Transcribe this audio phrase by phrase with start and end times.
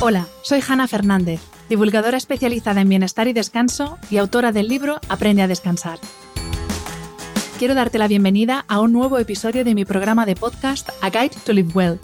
[0.00, 5.42] Hola, soy Hanna Fernández, divulgadora especializada en bienestar y descanso y autora del libro Aprende
[5.42, 5.98] a descansar.
[7.58, 11.36] Quiero darte la bienvenida a un nuevo episodio de mi programa de podcast A Guide
[11.46, 12.00] to Live Well,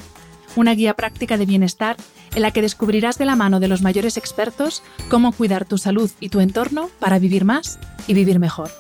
[0.57, 1.97] una guía práctica de bienestar
[2.35, 6.11] en la que descubrirás de la mano de los mayores expertos cómo cuidar tu salud
[6.21, 8.71] y tu entorno para vivir más y vivir mejor.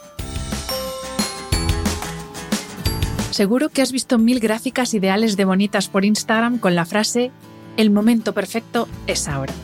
[3.32, 7.32] Seguro que has visto mil gráficas ideales de bonitas por Instagram con la frase
[7.80, 9.54] el momento perfecto es ahora.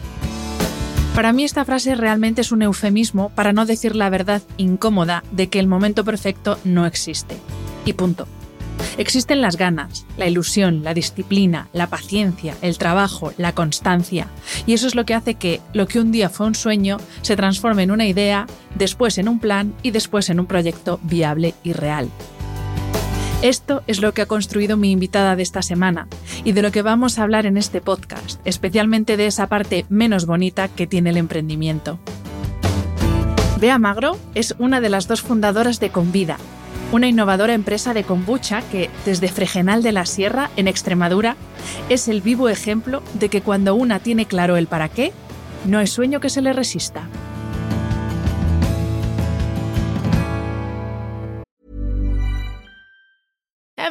[1.14, 5.48] Para mí esta frase realmente es un eufemismo para no decir la verdad incómoda de
[5.48, 7.37] que el momento perfecto no existe.
[7.84, 8.27] Y punto.
[8.98, 14.28] Existen las ganas, la ilusión, la disciplina, la paciencia, el trabajo, la constancia.
[14.67, 17.37] Y eso es lo que hace que lo que un día fue un sueño se
[17.37, 21.72] transforme en una idea, después en un plan y después en un proyecto viable y
[21.72, 22.09] real.
[23.42, 26.09] Esto es lo que ha construido mi invitada de esta semana
[26.42, 30.25] y de lo que vamos a hablar en este podcast, especialmente de esa parte menos
[30.25, 31.99] bonita que tiene el emprendimiento.
[33.61, 36.38] Bea Magro es una de las dos fundadoras de Convida,
[36.93, 41.37] una innovadora empresa de kombucha que, desde Fregenal de la Sierra, en Extremadura,
[41.91, 45.12] es el vivo ejemplo de que cuando una tiene claro el para qué,
[45.66, 47.09] no es sueño que se le resista.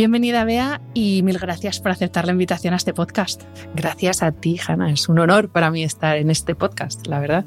[0.00, 3.42] Bienvenida, Bea, y mil gracias por aceptar la invitación a este podcast.
[3.74, 4.90] Gracias a ti, Hanna.
[4.92, 7.44] Es un honor para mí estar en este podcast, la verdad.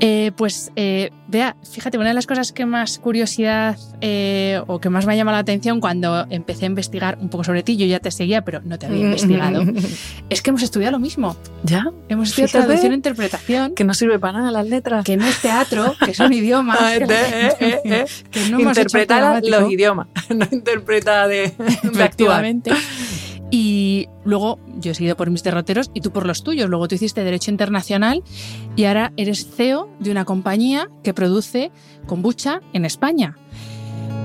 [0.00, 4.90] Eh, pues, eh, Bea, fíjate, una de las cosas que más curiosidad eh, o que
[4.90, 7.86] más me ha llamado la atención cuando empecé a investigar un poco sobre ti, yo
[7.86, 9.62] ya te seguía, pero no te había investigado,
[10.28, 11.36] es que hemos estudiado lo mismo.
[11.64, 11.86] ¿Ya?
[12.08, 12.64] Hemos estudiado Fíjate.
[12.66, 13.74] traducción e interpretación.
[13.74, 15.04] Que no sirve para nada las letras.
[15.04, 16.78] Que no es teatro, que son idiomas.
[17.58, 19.60] que, que no hemos hecho Interpreta automático.
[19.60, 21.52] los idiomas, no interpreta de,
[21.92, 22.44] de actuar.
[23.50, 26.70] Y luego yo he seguido por mis derroteros y tú por los tuyos.
[26.70, 28.22] Luego tú hiciste Derecho Internacional
[28.76, 31.70] y ahora eres CEO de una compañía que produce
[32.06, 33.36] kombucha en España.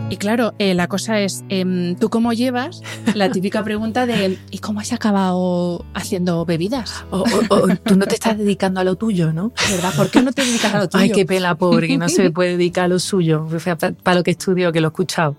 [0.09, 2.81] Y claro, eh, la cosa es, em, ¿tú cómo llevas
[3.13, 7.03] la típica pregunta de ¿y cómo has acabado haciendo bebidas?
[7.12, 7.19] O,
[7.50, 9.51] o- o tú no te estás dedicando a lo tuyo, ¿no?
[9.69, 9.94] ¿Verdad?
[9.97, 11.03] ¿Por qué no te dedicas a lo tuyo?
[11.03, 13.46] Ay, qué pela, pobre, que no se puede dedicar a lo suyo.
[14.03, 15.35] Para lo que estudio, que lo he escuchado.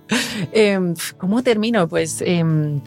[0.53, 1.89] Em, ¿Cómo termino?
[1.89, 2.83] Pues em,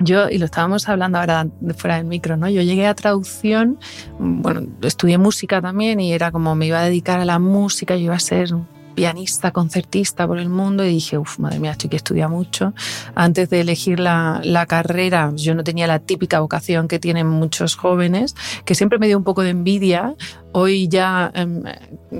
[0.00, 1.46] yo, y lo estábamos hablando ahora
[1.76, 2.48] fuera del micro, ¿no?
[2.48, 3.78] Yo llegué a traducción,
[4.18, 8.02] bueno, estudié música también y era como me iba a dedicar a la música, yo
[8.06, 8.52] iba a ser
[8.96, 12.72] pianista, concertista por el mundo y dije, uff, madre mía, estoy que estudiar mucho.
[13.14, 17.76] Antes de elegir la, la carrera, yo no tenía la típica vocación que tienen muchos
[17.76, 18.34] jóvenes,
[18.64, 20.14] que siempre me dio un poco de envidia.
[20.52, 21.62] Hoy ya, em,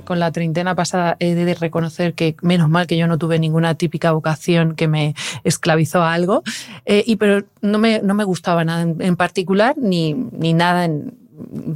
[0.05, 3.75] con la treintena pasada, he de reconocer que menos mal que yo no tuve ninguna
[3.75, 6.43] típica vocación que me esclavizó a algo,
[6.84, 10.84] Eh, y, pero no me, no me gustaba nada en, en particular, ni, ni nada
[10.84, 11.14] en,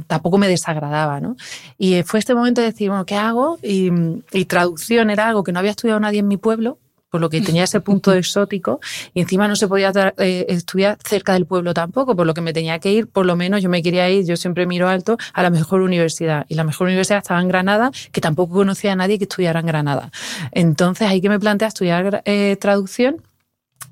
[0.07, 1.35] tampoco me desagradaba, ¿no?
[1.77, 3.59] Y fue este momento de decir, bueno, ¿qué hago?
[3.61, 3.91] Y,
[4.31, 6.77] y traducción era algo que no había estudiado nadie en mi pueblo,
[7.11, 8.79] por lo que tenía ese punto exótico,
[9.13, 12.53] y encima no se podía eh, estudiar cerca del pueblo tampoco, por lo que me
[12.53, 15.43] tenía que ir, por lo menos yo me quería ir, yo siempre miro alto, a
[15.43, 16.45] la mejor universidad.
[16.47, 19.67] Y la mejor universidad estaba en Granada, que tampoco conocía a nadie que estudiara en
[19.67, 20.11] Granada.
[20.51, 23.21] Entonces ahí que me planteé estudiar eh, traducción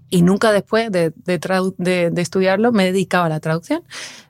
[0.09, 3.83] y nunca después de, de, de, estudiarlo me he dedicado a la traducción.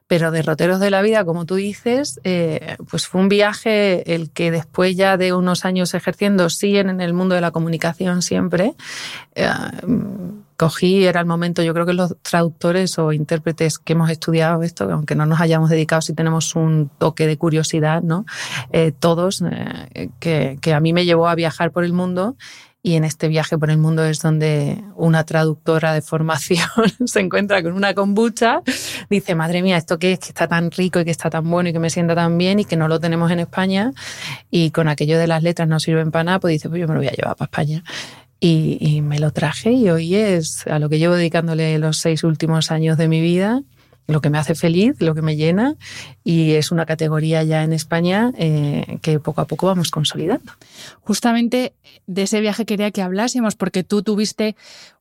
[0.10, 4.50] Pero derroteros de la vida, como tú dices, eh, pues fue un viaje el que
[4.50, 8.74] después ya de unos años ejerciendo, sí en el mundo de la comunicación siempre,
[9.36, 9.48] eh,
[10.58, 14.92] cogí, era el momento, yo creo que los traductores o intérpretes que hemos estudiado esto,
[14.92, 18.26] aunque no nos hayamos dedicado, sí tenemos un toque de curiosidad, ¿no?
[18.72, 19.44] Eh, todos,
[20.20, 22.36] que, que a mí me llevó a viajar por el mundo
[22.90, 26.68] y en este viaje por el mundo es donde una traductora de formación
[27.06, 28.64] se encuentra con una kombucha,
[29.12, 30.20] dice, madre mía, ¿esto qué es?
[30.20, 32.60] Que está tan rico y que está tan bueno y que me sienta tan bien
[32.60, 33.92] y que no lo tenemos en España.
[34.50, 36.96] Y con aquello de las letras no sirven para nada, pues dice, pues yo me
[36.96, 37.84] lo voy a llevar para España.
[38.40, 42.24] Y, y me lo traje y hoy es a lo que llevo dedicándole los seis
[42.24, 43.62] últimos años de mi vida
[44.10, 45.76] lo que me hace feliz, lo que me llena
[46.24, 50.52] y es una categoría ya en España eh, que poco a poco vamos consolidando.
[51.02, 51.74] Justamente
[52.08, 54.56] de ese viaje quería que hablásemos porque tú tuviste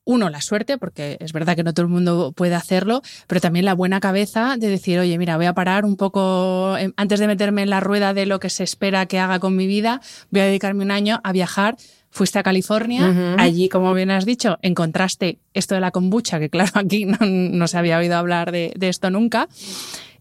[0.05, 3.67] uno, la suerte, porque es verdad que no todo el mundo puede hacerlo, pero también
[3.67, 7.27] la buena cabeza de decir, oye, mira, voy a parar un poco, em, antes de
[7.27, 10.01] meterme en la rueda de lo que se espera que haga con mi vida,
[10.31, 11.77] voy a dedicarme un año a viajar
[12.11, 16.73] Fuiste a California, allí, como bien has dicho, encontraste esto de la kombucha, que claro,
[16.75, 19.49] aquí no, se había oído hablar de, esto nunca.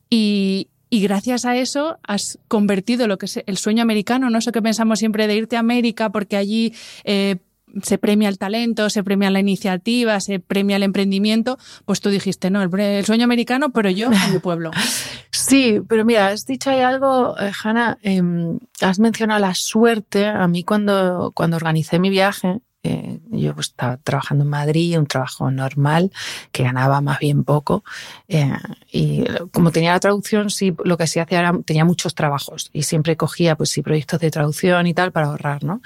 [0.10, 4.62] Y, gracias a eso has convertido lo que es el sueño americano, no sé qué
[4.62, 6.74] pensamos siempre de irte a América porque allí
[7.04, 7.38] eh,
[7.84, 12.50] se premia el talento, se premia la iniciativa, se premia el emprendimiento, pues tú dijiste,
[12.50, 14.72] no, el, sueño americano, pero yo en mi pueblo.
[15.48, 20.26] Sí, pero mira, has dicho ahí algo, eh, Hanna, em, has mencionado la suerte.
[20.26, 25.08] A mí cuando, cuando organicé mi viaje, eh, yo pues, estaba trabajando en Madrid, un
[25.08, 26.12] trabajo normal,
[26.52, 27.86] que ganaba más bien poco.
[28.28, 28.52] Eh,
[28.92, 29.24] y
[29.54, 33.16] como tenía la traducción, sí, lo que sí hacía era, tenía muchos trabajos y siempre
[33.16, 35.82] cogía, pues sí, proyectos de traducción y tal para ahorrar, ¿no?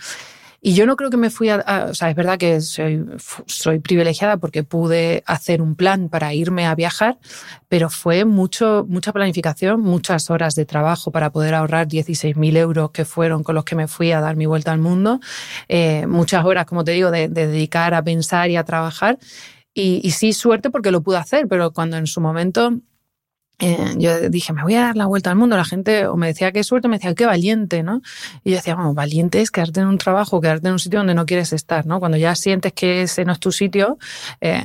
[0.63, 3.03] Y yo no creo que me fui a, o sea, es verdad que soy,
[3.47, 7.17] soy privilegiada porque pude hacer un plan para irme a viajar,
[7.67, 13.05] pero fue mucho, mucha planificación, muchas horas de trabajo para poder ahorrar 16.000 euros que
[13.05, 15.19] fueron con los que me fui a dar mi vuelta al mundo,
[15.67, 19.17] eh, muchas horas, como te digo, de, dedicar a pensar y a trabajar.
[19.73, 22.81] Y, y sí, suerte porque lo pude hacer, pero cuando en su momento
[23.61, 25.55] eh, yo dije, me voy a dar la vuelta al mundo.
[25.55, 28.01] La gente o me decía qué suerte, me decía qué valiente, ¿no?
[28.43, 31.13] Y yo decía, bueno, valiente es quedarte en un trabajo, quedarte en un sitio donde
[31.13, 31.99] no quieres estar, ¿no?
[31.99, 33.99] Cuando ya sientes que ese no es tu sitio,
[34.41, 34.63] eh,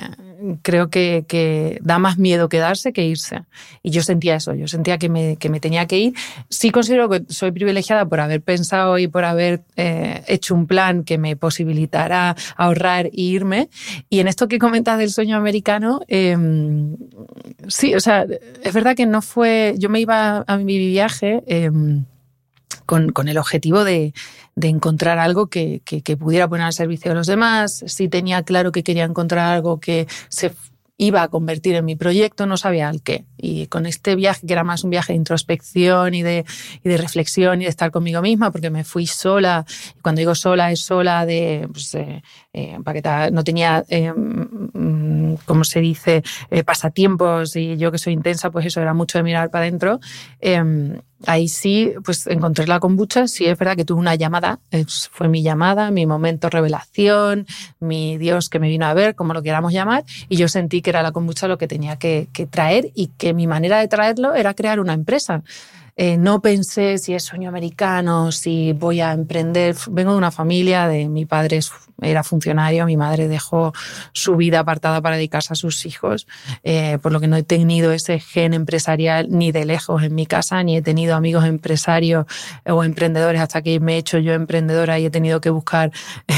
[0.63, 3.43] creo que, que, da más miedo quedarse que irse.
[3.83, 6.15] Y yo sentía eso, yo sentía que me, que me tenía que ir.
[6.49, 11.05] Sí considero que soy privilegiada por haber pensado y por haber eh, hecho un plan
[11.05, 13.69] que me posibilitara ahorrar e irme.
[14.09, 16.97] Y en esto que comentas del sueño americano, em,
[17.69, 18.27] sí, o sea,
[18.63, 22.05] es verdad que no fue, yo me iba a mi viaje em,
[22.87, 24.15] con, con, el objetivo de,
[24.55, 28.43] de encontrar algo que, que, que, pudiera poner al servicio de los demás, si tenía
[28.43, 30.53] claro que quería encontrar algo que se
[30.99, 33.25] iba a convertir en mi proyecto, no sabía al qué.
[33.37, 36.45] Y con este viaje, que era más un viaje de introspección y de,
[36.83, 39.67] y de reflexión y de estar conmigo misma, porque me fui sola,
[39.97, 42.23] y cuando digo sola es sola de, pues, eh,
[42.55, 42.79] eh,
[43.31, 48.65] no tenía, eh, mm, como se dice, eh, pasatiempos y yo que soy intensa, pues
[48.65, 50.01] eso era mucho de mirar para adentro.
[51.25, 54.59] Ahí sí, pues encontré la kombucha, sí es verdad que tuve una llamada,
[55.11, 57.47] fue mi llamada, mi momento revelación,
[57.81, 60.91] mi Dios que me vino a ver, como lo queramos llamar, y yo sentí que
[60.91, 64.35] era la kombucha lo que tenía que, que traer y que mi manera de traerlo
[64.35, 65.43] era crear una empresa.
[65.99, 69.75] Eh, no pensé si es sueño americano, si voy a emprender.
[69.91, 71.61] Vengo de una familia, de mi padre
[72.03, 73.73] era funcionario, mi madre dejó
[74.13, 76.27] su vida apartada para dedicarse a sus hijos,
[76.63, 80.27] eh, por lo que no he tenido ese gen empresarial ni de lejos en mi
[80.27, 82.27] casa, ni he tenido amigos empresarios
[82.67, 83.41] o emprendedores.
[83.41, 85.91] Hasta que me he hecho yo emprendedora y he tenido que buscar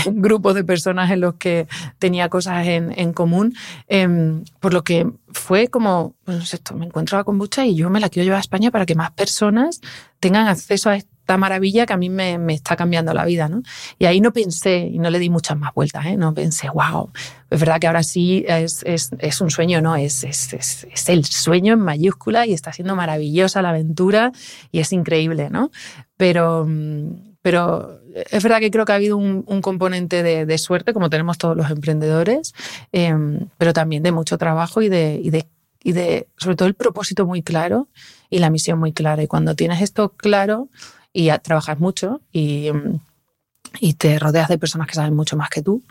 [0.07, 1.67] grupos de personas en los que
[1.99, 3.55] tenía cosas en, común,
[3.89, 8.01] em, por lo que fue como, pues esto, me encuentro la kombucha y yo me
[8.01, 9.81] la quiero llevar a España para que más personas
[10.21, 10.97] tengan acceso a
[11.29, 13.63] esta maravilla que a mí me, me está cambiando la vida, ¿no?
[13.99, 16.17] Y ahí no pensé, y no le di muchas más vueltas, ¿eh?
[16.17, 17.11] No pensé, wow,
[17.51, 19.95] es verdad que ahora sí es, es, es un sueño, ¿no?
[19.95, 24.33] Es, es, el sueño en mayúscula y está siendo maravillosa la aventura
[24.73, 25.71] y es increíble, ¿no?
[26.17, 26.67] Pero,
[27.43, 31.11] pero es verdad que creo que ha habido un, un componente de, de, suerte, como
[31.11, 32.55] tenemos todos los emprendedores,
[32.93, 33.15] eh,
[33.59, 35.47] pero también de mucho trabajo y de, y de,
[35.85, 37.89] y de, sobre todo, el propósito muy claro
[38.31, 39.23] y la misión muy clara.
[39.23, 40.71] Y cuando tienes esto claro
[41.13, 42.69] y trabajas mucho y,
[43.81, 45.83] y te rodeas de personas que saben mucho más que tú,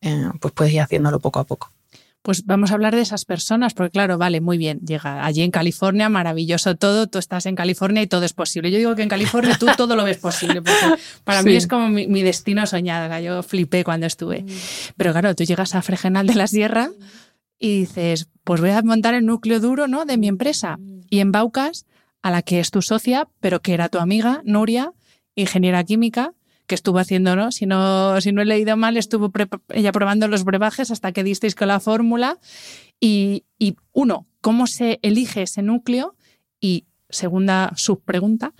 [0.00, 1.72] eh, pues puedes ir haciéndolo poco a poco.
[2.22, 5.50] Pues vamos a hablar de esas personas, porque claro, vale, muy bien, llega allí en
[5.50, 8.70] California, maravilloso todo, tú estás en California y todo es posible.
[8.70, 11.88] Yo digo que en California tú todo lo ves posible, porque para mí es como
[11.88, 14.44] mi, destino soñado, yo flipé cuando estuve.
[14.98, 16.90] Pero claro, tú llegas a Fregenal de la Sierra
[17.58, 20.04] y dices, pues voy a montar el núcleo duro ¿no?
[20.04, 20.78] de mi empresa.
[21.08, 21.86] Y en Baucas,
[22.22, 24.92] a la que es tu socia, pero que era tu amiga, Nuria,
[25.34, 26.32] ingeniera química,
[26.66, 27.50] que estuvo haciendo, ¿no?
[27.50, 29.32] Si no, si no he leído mal, estuvo
[29.70, 32.38] ella probando los brebajes hasta que disteis con la fórmula.
[33.00, 36.14] Y, y, uno, ¿cómo se elige ese núcleo?
[36.60, 38.52] Y segunda subpregunta,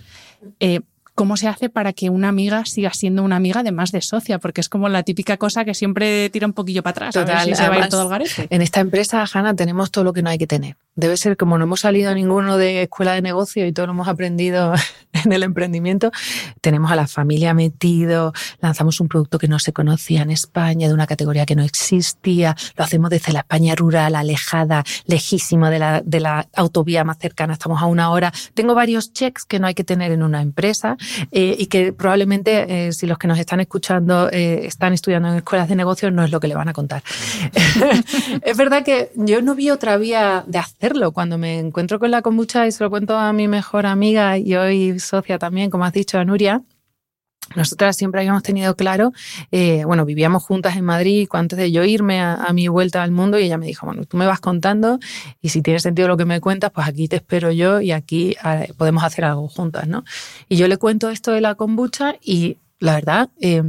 [0.59, 0.81] eh,
[1.15, 4.39] ¿cómo se hace para que una amiga siga siendo una amiga además de socia?
[4.39, 7.17] Porque es como la típica cosa que siempre tira un poquillo para atrás.
[7.17, 8.47] a ver si se va a ir todo al garete.
[8.49, 11.57] En esta empresa, Hanna, tenemos todo lo que no hay que tener debe ser como
[11.57, 14.73] no hemos salido ninguno de escuela de negocio y todo lo hemos aprendido
[15.13, 16.11] en el emprendimiento,
[16.61, 20.93] tenemos a la familia metido, lanzamos un producto que no se conocía en España, de
[20.93, 26.01] una categoría que no existía, lo hacemos desde la España rural, alejada, lejísima de la,
[26.03, 28.31] de la autovía más cercana, estamos a una hora.
[28.53, 30.97] Tengo varios checks que no hay que tener en una empresa
[31.31, 35.35] eh, y que probablemente eh, si los que nos están escuchando eh, están estudiando en
[35.37, 37.03] escuelas de negocios no es lo que le van a contar.
[38.43, 42.21] es verdad que yo no vi otra vía de hacer cuando me encuentro con la
[42.21, 45.93] kombucha y se lo cuento a mi mejor amiga y hoy socia también, como has
[45.93, 46.61] dicho, a Nuria,
[47.55, 49.11] nosotras siempre habíamos tenido claro,
[49.51, 53.39] eh, bueno, vivíamos juntas en Madrid antes de yo irme a, mi vuelta al mundo
[53.39, 54.99] y ella me dijo, bueno, tú me vas contando
[55.41, 58.35] y si tiene sentido lo que me cuentas, pues aquí te espero yo y aquí
[58.43, 60.03] eh, podemos hacer algo juntas, ¿no?
[60.49, 63.63] Y yo le cuento esto de la kombucha y la verdad, eh,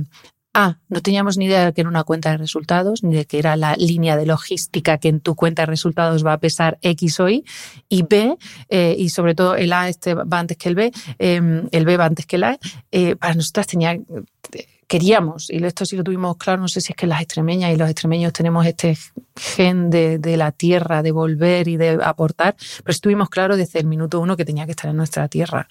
[0.54, 3.38] a, no teníamos ni idea de que era una cuenta de resultados, ni de que
[3.38, 7.20] era la línea de logística que en tu cuenta de resultados va a pesar X
[7.20, 7.44] o Y.
[7.88, 8.36] Y B,
[8.68, 11.96] eh, y sobre todo el A este va antes que el B, em, el B
[11.96, 12.58] va antes que el A,
[12.90, 13.96] eh, para nosotras tenía
[14.86, 17.76] queríamos, y esto sí lo tuvimos claro, no sé si es que las extremeñas y
[17.76, 18.96] los extremeños tenemos este
[19.36, 23.86] gen de, de, la tierra, de volver y de aportar, pero estuvimos claros desde el
[23.86, 25.68] minuto uno que tenía que estar en nuestra tierra.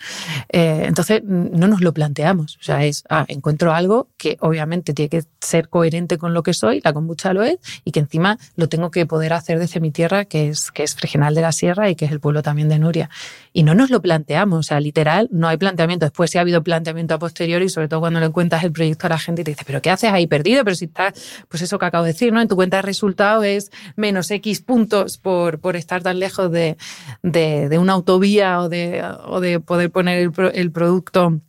[0.49, 2.57] Eh, entonces, no nos lo planteamos.
[2.57, 6.53] O sea, es, ah, encuentro algo que obviamente tiene que ser coherente con lo que
[6.53, 9.91] soy, la kombucha lo es, y que encima lo tengo que poder hacer desde mi
[9.91, 12.69] tierra, que es, que es Fregenal de la Sierra y que es el pueblo también
[12.69, 13.09] de Nuria.
[13.53, 16.05] Y no nos lo planteamos, o sea, literal, no hay planteamiento.
[16.05, 19.19] Después sí ha habido planteamiento a posteriori, sobre todo cuando le cuentas el proyecto la
[19.19, 20.63] gente te dice, pero ¿qué haces ahí perdido?
[20.63, 22.41] Pero si estás, pues eso que acabo de decir, ¿no?
[22.41, 26.77] En tu cuenta de resultados es menos X puntos por, por estar tan lejos de,
[27.21, 31.41] de, una autovía o de, o de poder poner el, el producto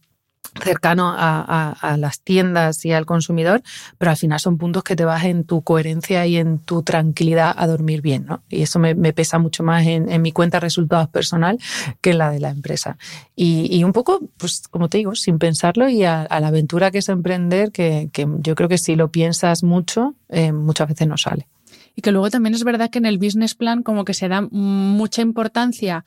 [0.61, 3.63] cercano a, las tiendas y al consumidor,
[3.99, 7.55] pero al final son puntos que te vas en tu coherencia y en tu tranquilidad
[7.57, 8.43] a dormir bien, ¿no?
[8.49, 11.59] Y eso me, pesa mucho más en, mi cuenta de resultados personal
[12.01, 12.97] que en la de la empresa.
[13.35, 17.09] Y, un poco, pues como te digo, sin pensarlo y a, la aventura que es
[17.09, 21.49] emprender, que, yo creo que si lo piensas mucho, eh, muchas veces no sale.
[21.95, 24.41] Y que luego también es verdad que en el business plan como que se da
[24.41, 26.05] mucha importancia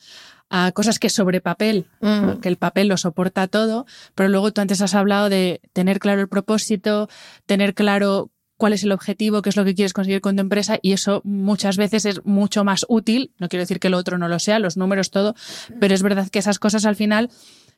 [0.49, 2.39] a cosas que sobre papel, mm.
[2.41, 6.21] que el papel lo soporta todo, pero luego tú antes has hablado de tener claro
[6.21, 7.09] el propósito,
[7.45, 10.79] tener claro cuál es el objetivo, qué es lo que quieres conseguir con tu empresa
[10.81, 14.27] y eso muchas veces es mucho más útil, no quiero decir que lo otro no
[14.27, 15.35] lo sea, los números, todo,
[15.79, 17.29] pero es verdad que esas cosas al final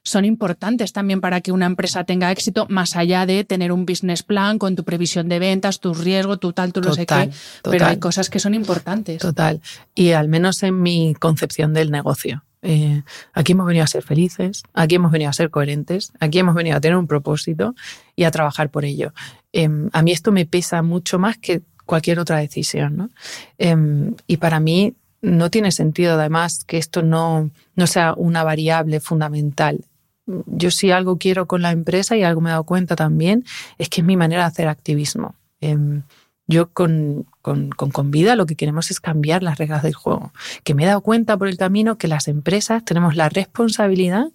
[0.03, 4.23] son importantes también para que una empresa tenga éxito, más allá de tener un business
[4.23, 7.29] plan con tu previsión de ventas, tu riesgo, tu tal, tu no sé qué.
[7.63, 9.21] Pero hay cosas que son importantes.
[9.21, 9.61] Total.
[9.95, 12.45] Y al menos en mi concepción del negocio.
[12.61, 16.55] Eh, aquí hemos venido a ser felices, aquí hemos venido a ser coherentes, aquí hemos
[16.55, 17.75] venido a tener un propósito
[18.15, 19.13] y a trabajar por ello.
[19.51, 23.11] Em, a mí esto me pesa mucho más que cualquier otra decisión.
[23.57, 28.99] Em, y para mí no tiene sentido, además, que esto no, no sea una variable
[28.99, 29.85] fundamental.
[30.25, 33.45] Yo si algo quiero con la empresa y algo me he dado cuenta también,
[33.77, 35.35] es que es mi manera de hacer activismo.
[35.61, 36.03] Em,
[36.47, 40.33] yo con, con, con, lo que queremos es cambiar las reglas del juego.
[40.65, 44.25] Que me he dado cuenta por el camino que las empresas tenemos la responsabilidad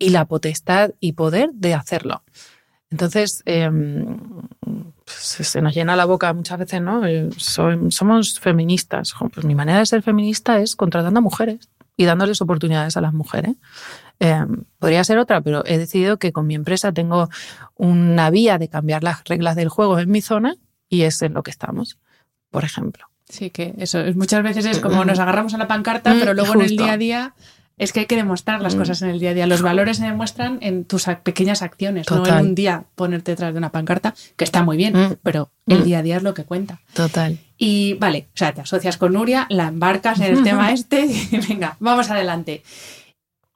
[0.00, 2.24] y la potestad y poder de hacerlo.
[2.90, 4.18] Entonces, em,
[5.06, 7.06] se nos llena la boca muchas veces, ¿no?
[7.06, 9.14] Eh, somos feministas.
[9.32, 13.12] Pues mi manera de ser feminista es contratando a mujeres y dándoles oportunidades a las
[13.12, 13.54] mujeres.
[14.18, 17.28] Em, podría ser otra, pero he decidido que con mi empresa tengo
[17.76, 20.56] una vía de cambiar las reglas del juego en mi zona
[20.88, 21.98] y es en lo que estamos,
[22.56, 23.04] por ejemplo.
[23.28, 26.62] Sí, que eso muchas veces es como nos agarramos a la pancarta, pero luego en
[26.62, 27.34] el día a día
[27.76, 29.46] es que hay que demostrar las cosas en el día a día.
[29.46, 33.58] Los valores se demuestran en tus pequeñas acciones, no en un día ponerte detrás de
[33.58, 35.16] una pancarta, que está muy bien, mm.
[35.22, 35.84] pero el mm.
[35.84, 36.80] día a día es lo que cuenta.
[36.94, 37.38] Total.
[37.58, 41.36] Y vale, o sea, te asocias con Nuria, la embarcas en el tema este y
[41.46, 42.62] venga, vamos adelante.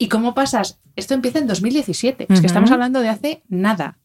[0.02, 0.80] ¿Y cómo pasas?
[0.96, 3.98] Esto empieza en 2017, es que estamos hablando de hace nada.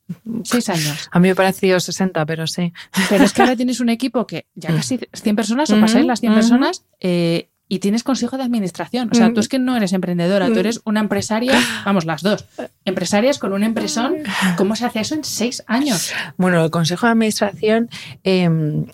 [0.44, 1.08] Seis años.
[1.10, 2.74] A mí me pareció 60, pero sí.
[3.10, 6.20] Pero es que ahora tienes un equipo que ya casi 100 personas o pasáis las
[6.20, 9.10] 100 personas eh, y tienes consejo de administración.
[9.12, 12.46] O sea, tú es que no eres emprendedora, tú eres una empresaria, vamos, las dos,
[12.86, 14.18] empresarias con un empresón.
[14.56, 16.14] ¿Cómo se hace eso en seis años?
[16.38, 17.90] Bueno, el consejo de administración,
[18.24, 18.48] eh,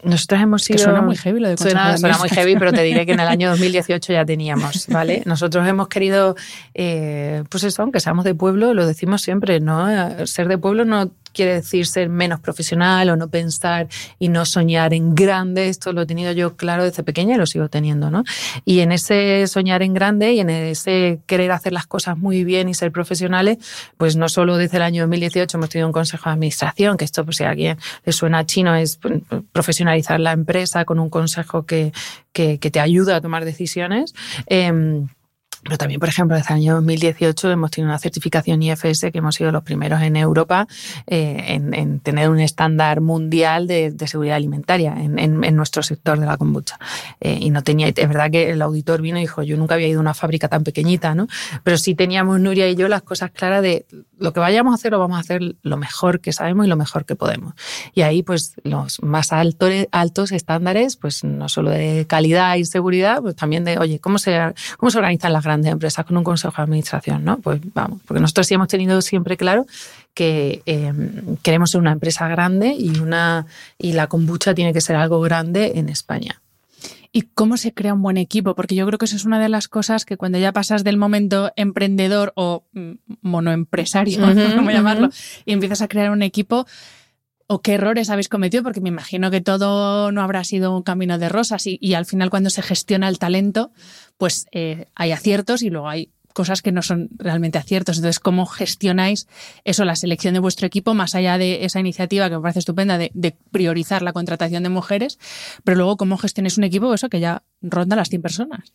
[0.04, 0.78] nosotros hemos sido...
[0.78, 3.06] Que suena muy heavy lo de consejo Suena, de suena muy heavy, pero te diré
[3.06, 5.24] que en el año 2018 ya teníamos, ¿vale?
[5.26, 6.36] Nosotros hemos querido,
[6.74, 9.90] eh, pues eso, aunque seamos de pueblo, lo decimos siempre, ¿no?
[9.90, 13.88] Eh, Ser de pueblo no quiere decir ser menos profesional o no pensar
[14.20, 15.70] y no soñar en grande.
[15.70, 18.24] Esto lo he tenido yo claro desde pequeña y lo sigo teniendo, ¿no?
[18.66, 22.70] Y en ese soñar en grande y en ese querer hacer las cosas muy bien
[22.70, 23.58] y ser profesionales,
[23.98, 27.26] pues no solo desde el año 2018 hemos tenido un consejo de administración, que esto,
[27.26, 29.22] pues si a alguien le suena chino, es pues,
[29.52, 31.92] profesionalizar la empresa con un consejo que,
[32.34, 34.14] que, que te ayuda a tomar decisiones.
[34.48, 35.04] Eh,
[35.64, 39.36] pero también, por ejemplo, desde el año 2018 hemos tenido una certificación IFS que hemos
[39.36, 40.68] sido los primeros en Europa
[41.06, 45.84] eh, en, en, tener un estándar mundial de, de seguridad alimentaria en, en, en, nuestro
[45.84, 46.80] sector de la kombucha.
[47.20, 49.88] Eh, y no tenía, es verdad que el auditor vino y dijo, yo nunca había
[49.88, 51.28] ido a una fábrica tan pequeñita, ¿no?
[51.64, 53.86] Pero sí teníamos Nuria y yo las cosas claras de
[54.18, 56.76] lo que vayamos a hacer lo vamos a hacer lo mejor que sabemos y lo
[56.76, 57.54] mejor que podemos.
[57.94, 63.22] Y ahí, pues, los más altos, altos estándares, pues no solo de calidad y seguridad,
[63.22, 64.40] pues también de, oye, ¿cómo se,
[64.78, 67.40] cómo se organizan las grandes empresas con un consejo de administración, ¿no?
[67.40, 69.66] Pues vamos, porque nosotros sí hemos tenido siempre claro
[70.14, 70.94] que eh,
[71.44, 73.46] queremos ser una empresa grande y, una,
[73.78, 76.42] y la kombucha tiene que ser algo grande en España.
[77.14, 78.56] ¿Y cómo se crea un buen equipo?
[78.56, 80.96] Porque yo creo que eso es una de las cosas que cuando ya pasas del
[80.96, 82.92] momento emprendedor o mm,
[83.22, 85.08] monoempresario, uh -huh, ¿cómo llamarlo?
[85.08, 85.42] Uh -huh.
[85.46, 86.66] Y empiezas a crear un equipo,
[87.52, 91.18] o qué errores habéis cometido, porque me imagino que todo no habrá sido un camino
[91.18, 93.72] de rosas y, al final cuando se gestiona el talento,
[94.18, 97.98] pues eh, hay aciertos y luego hay cosas que no son realmente aciertos.
[97.98, 99.28] Entonces, ¿cómo gestionáis
[99.66, 102.98] eso, la selección de vuestro equipo, más allá de esa iniciativa que me parece estupenda
[102.98, 105.20] de, de priorizar la contratación de mujeres,
[105.66, 108.74] pero luego cómo gestionáis un equipo eso que ya ronda las 100 personas?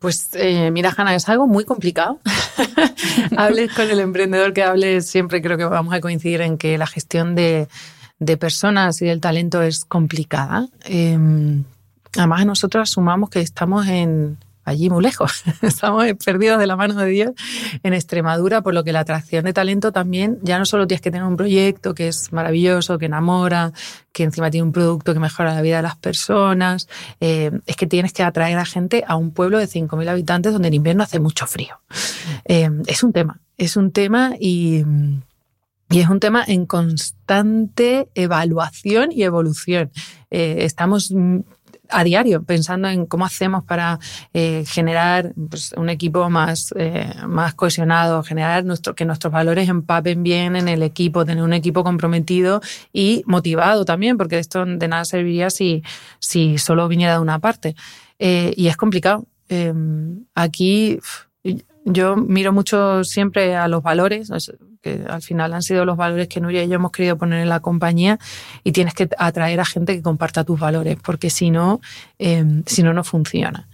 [0.00, 2.18] Pues eh, mira, Hanna, es algo muy complicado.
[3.36, 6.88] hables con el emprendedor que hables, siempre creo que vamos a coincidir en que la
[6.88, 7.68] gestión de,
[8.18, 10.68] de personas y del talento es complicada.
[10.84, 11.18] Eh,
[12.16, 15.44] además, nosotros asumamos que estamos en allí muy lejos.
[15.62, 17.30] Estamos perdidos de la mano de Dios
[17.82, 21.10] en Extremadura, por lo que la atracción de talento también, ya no solo tienes que
[21.10, 23.72] tener un proyecto que es maravilloso, que enamora,
[24.12, 26.88] que encima tiene un producto que mejora la vida de las personas,
[27.20, 30.68] eh, es que tienes que atraer a gente a un pueblo de 5.000 habitantes donde
[30.68, 31.80] en invierno hace mucho frío.
[32.44, 34.84] Eh, es un tema, es un tema y...
[35.88, 39.92] Y es un tema en constante evaluación y evolución.
[40.30, 41.14] Eh, estamos
[41.88, 44.00] a diario pensando en cómo hacemos para
[44.34, 50.24] eh, generar pues, un equipo más, eh, más cohesionado, generar nuestro, que nuestros valores empapen
[50.24, 52.60] bien en el equipo, tener un equipo comprometido
[52.92, 55.84] y motivado también, porque esto de nada serviría si,
[56.18, 57.76] si solo viniera de una parte.
[58.18, 59.26] Y es complicado.
[60.34, 60.98] aquí
[61.86, 64.28] yo miro mucho siempre a los valores,
[64.82, 67.48] que al final han sido los valores que Nuria y yo hemos querido poner en
[67.48, 68.18] la compañía
[68.64, 71.80] y tienes que atraer a gente que comparta tus valores, porque si no,
[72.18, 73.68] eh, si no, no funciona.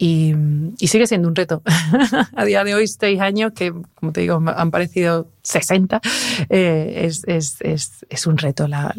[0.00, 0.32] Y,
[0.78, 1.62] sigue siendo un reto.
[2.36, 6.00] a día de hoy, seis años, que como te digo, han parecido 60,
[6.50, 8.94] eh, es, es, es, es, un reto la,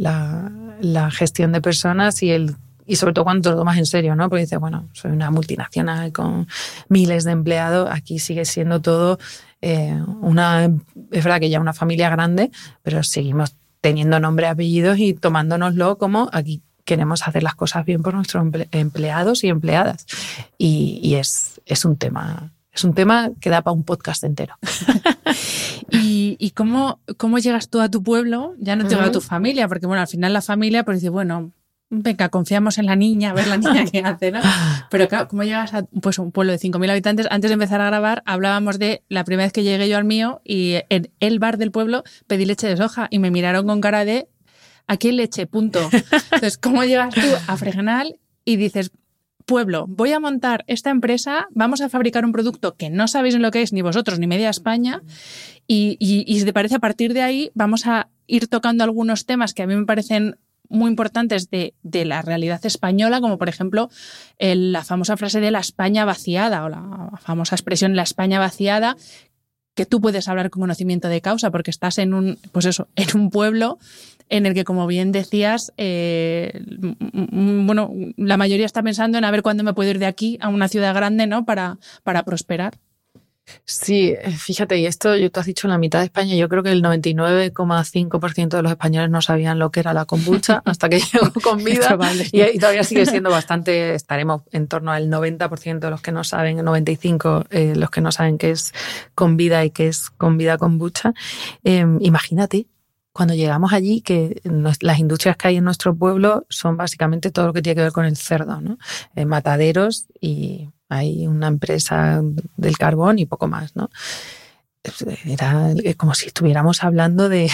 [0.82, 2.58] la gestión de personas y el
[2.90, 4.28] y sobre todo cuando te lo tomas en serio, ¿no?
[4.30, 6.48] Porque dices, bueno, soy una multinacional con
[6.90, 9.20] miles de empleados, aquí sigue siendo todo
[9.62, 10.66] eh, una,
[11.12, 12.50] es verdad que ya una familia grande,
[12.82, 18.16] pero seguimos teniendo nombre, apellidos y tomándonoslo como aquí queremos hacer las cosas bien por
[18.16, 20.08] nuestros empleados y empleadas.
[20.58, 24.56] Y, y es, es un tema es un tema que da para un podcast entero.
[25.92, 28.54] ¿Y, y cómo, cómo, llegas tú a tu pueblo?
[28.58, 29.08] Ya no te uh -huh.
[29.08, 31.52] a tu familia, porque bueno, al final la familia pues dice, bueno,
[31.90, 34.40] venga, confiamos en la niña, a ver la niña qué hace, ¿no?
[34.90, 37.28] Pero claro, ¿cómo llegas a pues, un pueblo de 5.000 habitantes?
[37.30, 40.42] Antes de empezar a grabar, hablábamos de la primera vez que llegué yo al mío
[40.44, 44.06] y en el bar del pueblo pedí leche de soja y me miraron con cara
[44.06, 44.28] de
[44.88, 45.80] aquí hay leche, punto.
[46.32, 48.92] Entonces, ¿cómo llegas tú a Fregenal y dices,
[49.46, 53.42] pueblo, voy a montar esta empresa, vamos a fabricar un producto que no sabéis en
[53.42, 55.02] lo que es, ni vosotros, ni media España,
[55.66, 59.26] y, y, y si te parece, a partir de ahí vamos a ir tocando algunos
[59.26, 60.38] temas que a mí me parecen
[60.70, 63.90] muy importantes de, de, la realidad española, como por ejemplo
[64.38, 68.96] la famosa frase de la España vaciada o la famosa expresión la España vaciada,
[69.80, 73.18] que tú puedes hablar con conocimiento de causa porque estás en un, pues eso, en
[73.18, 73.80] un pueblo
[74.28, 76.52] en el que, como bien decías, eh,
[77.02, 80.50] bueno, la mayoría está pensando en a ver cuándo me puedo ir de aquí a
[80.50, 81.46] una ciudad grande, ¿no?
[81.46, 82.78] Para, para prosperar.
[83.66, 86.50] Sí, eh, fíjate, y esto yo te has dicho en la mitad de España, yo
[86.50, 90.90] creo que el 99,5% de los españoles no sabían lo que era la kombucha hasta
[90.90, 91.98] que llegó con vida.
[92.32, 96.60] y, todavía sigue siendo bastante, estaremos en torno al 90% de los que no saben,
[96.60, 98.74] el 95% eh, los que no saben qué es
[99.16, 101.14] con vida y qué es con vida kombucha.
[101.64, 102.68] Em, imagínate
[103.12, 104.42] cuando llegamos allí que
[104.80, 107.92] las industrias que hay en nuestro pueblo son básicamente todo lo que tiene que ver
[107.92, 108.78] con el cerdo, ¿no?
[109.16, 112.22] Eh, mataderos y hay una empresa
[112.58, 113.90] del carbón y poco más, ¿no?
[115.26, 117.52] Era como si estuviéramos hablando de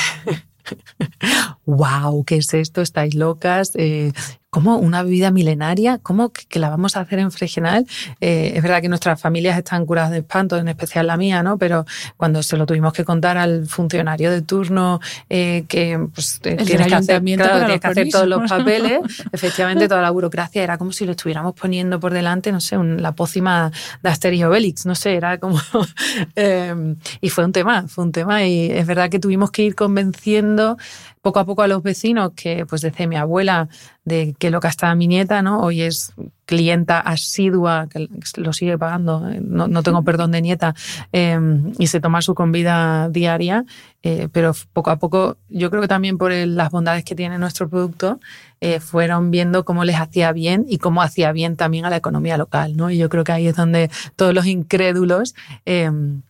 [1.65, 2.81] wow, ¿qué es esto?
[2.81, 3.71] ¿Estáis locas?
[3.75, 4.13] Eh,
[4.55, 5.99] ¿Cómo una bebida milenaria?
[6.01, 7.85] ¿Cómo que, la vamos a hacer en Fregenal?
[8.21, 11.57] Eh, es verdad que nuestras familias están curadas de espanto, en especial la mía, ¿no?
[11.57, 16.65] Pero cuando se lo tuvimos que contar al funcionario de turno eh, que pues, tienes
[16.65, 19.01] que hacer, que hacer todos los papeles,
[19.33, 23.11] efectivamente toda la burocracia era como si lo estuviéramos poniendo por delante, no sé, la
[23.11, 25.59] pócima de Asterix Obelix, no sé, era como...
[27.19, 30.77] y fue un tema, fue un tema y es verdad que tuvimos que ir convenciendo
[31.25, 33.67] poco a poco a los vecinos que, pues desde mi abuela,
[34.03, 35.59] de que loca está mi nieta, ¿no?
[35.61, 36.13] Hoy es
[36.45, 38.07] clienta asidua, que
[38.38, 40.75] lo sigue pagando, eh, no, tengo perdón de nieta,
[41.11, 43.65] em, y se toma su convida diaria,
[44.03, 47.67] eh, pero poco a poco, yo creo que también por las bondades que tiene nuestro
[47.69, 48.19] producto,
[48.61, 52.38] eh, fueron viendo cómo les hacía bien y cómo hacía bien también a la economía
[52.38, 52.91] local, ¿no?
[52.91, 55.33] Y yo creo que ahí es donde todos los incrédulos
[55.65, 56.21] em,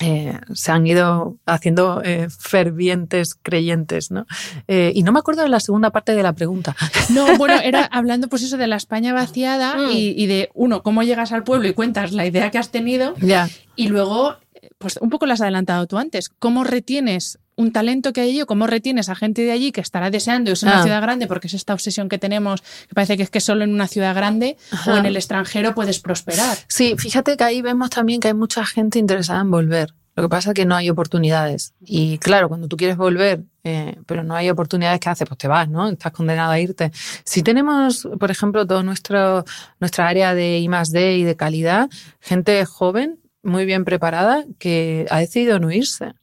[0.00, 4.26] eh, se han ido haciendo eh, fervientes creyentes, ¿no?
[4.66, 6.74] Eh, y no me acuerdo de la segunda parte de la pregunta.
[7.10, 9.90] No, bueno, era hablando pues eso de la España vaciada mm.
[9.92, 13.14] y, de, uno, cómo llegas al pueblo y cuentas la idea que has tenido.
[13.20, 13.48] Ya.
[13.76, 14.36] Y luego,
[14.78, 18.42] pues un poco lo has adelantado tú antes, cómo retienes un talento que hay allí
[18.42, 20.82] o cómo retienes a gente de allí que estará deseando irse a una ah.
[20.82, 23.72] ciudad grande porque es esta obsesión que tenemos que parece que es que solo en
[23.72, 26.56] una ciudad grande o en el extranjero puedes prosperar.
[26.68, 29.94] Sí, fíjate que ahí vemos también que hay mucha gente interesada en volver.
[30.16, 31.74] Lo que pasa es que no hay oportunidades.
[31.80, 35.26] Y claro, cuando tú quieres volver, eh, pero no hay oportunidades, ¿qué haces?
[35.26, 35.88] Pues te vas, ¿no?
[35.88, 36.92] Estás condenado a irte.
[37.24, 39.44] Si tenemos, por ejemplo, todo nuestro,
[39.80, 41.90] nuestra área de I D y de calidad,
[42.20, 46.14] gente joven, muy bien preparada, que ha decidido no irse.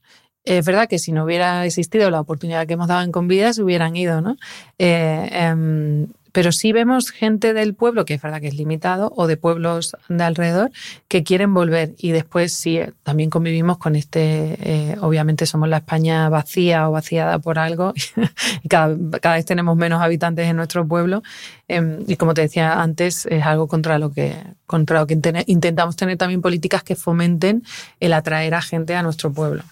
[0.44, 3.62] Es verdad que si no hubiera existido la oportunidad que hemos dado en Convida, se
[3.62, 4.38] hubieran ido, ¿no?
[4.80, 9.28] Eh, em, pero sí vemos gente del pueblo, que es verdad que es limitado, o
[9.28, 10.72] de pueblos de alrededor,
[11.08, 11.94] que quieren volver.
[11.98, 17.40] Y después sí, también convivimos con este, eh, obviamente somos la España vacía o vaciada
[17.40, 17.94] por algo,
[18.64, 21.24] y cada, cada, vez tenemos menos habitantes en nuestro pueblo.
[21.68, 25.96] Em, y como te decía antes, es algo contra lo que, contra lo que intentamos
[25.96, 27.64] tener también políticas que fomenten
[28.00, 29.64] el atraer a gente a nuestro pueblo.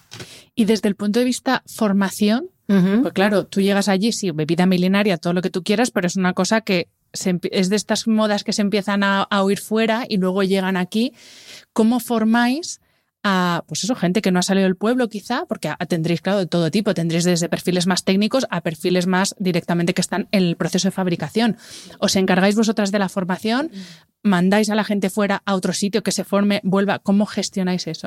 [0.54, 2.48] Y desde el punto de vista formación,
[3.02, 6.16] pues claro, tú llegas allí, sí, bebida milenaria, todo lo que tú quieras, pero es
[6.16, 10.42] una cosa que es de estas modas que se empiezan a, oír fuera y luego
[10.42, 11.12] llegan aquí.
[11.72, 12.80] ¿Cómo formáis
[13.22, 15.44] a, pues eso, gente que no ha salido del pueblo quizá?
[15.46, 16.94] Porque tendréis, claro, de todo tipo.
[16.94, 20.92] Tendréis desde perfiles más técnicos a perfiles más directamente que están en el proceso de
[20.92, 21.56] fabricación.
[21.98, 23.70] ¿Os encargáis vosotras de la formación?
[24.22, 27.00] ¿Mandáis a la gente fuera a otro sitio que se forme, vuelva?
[27.00, 28.06] ¿Cómo gestionáis eso?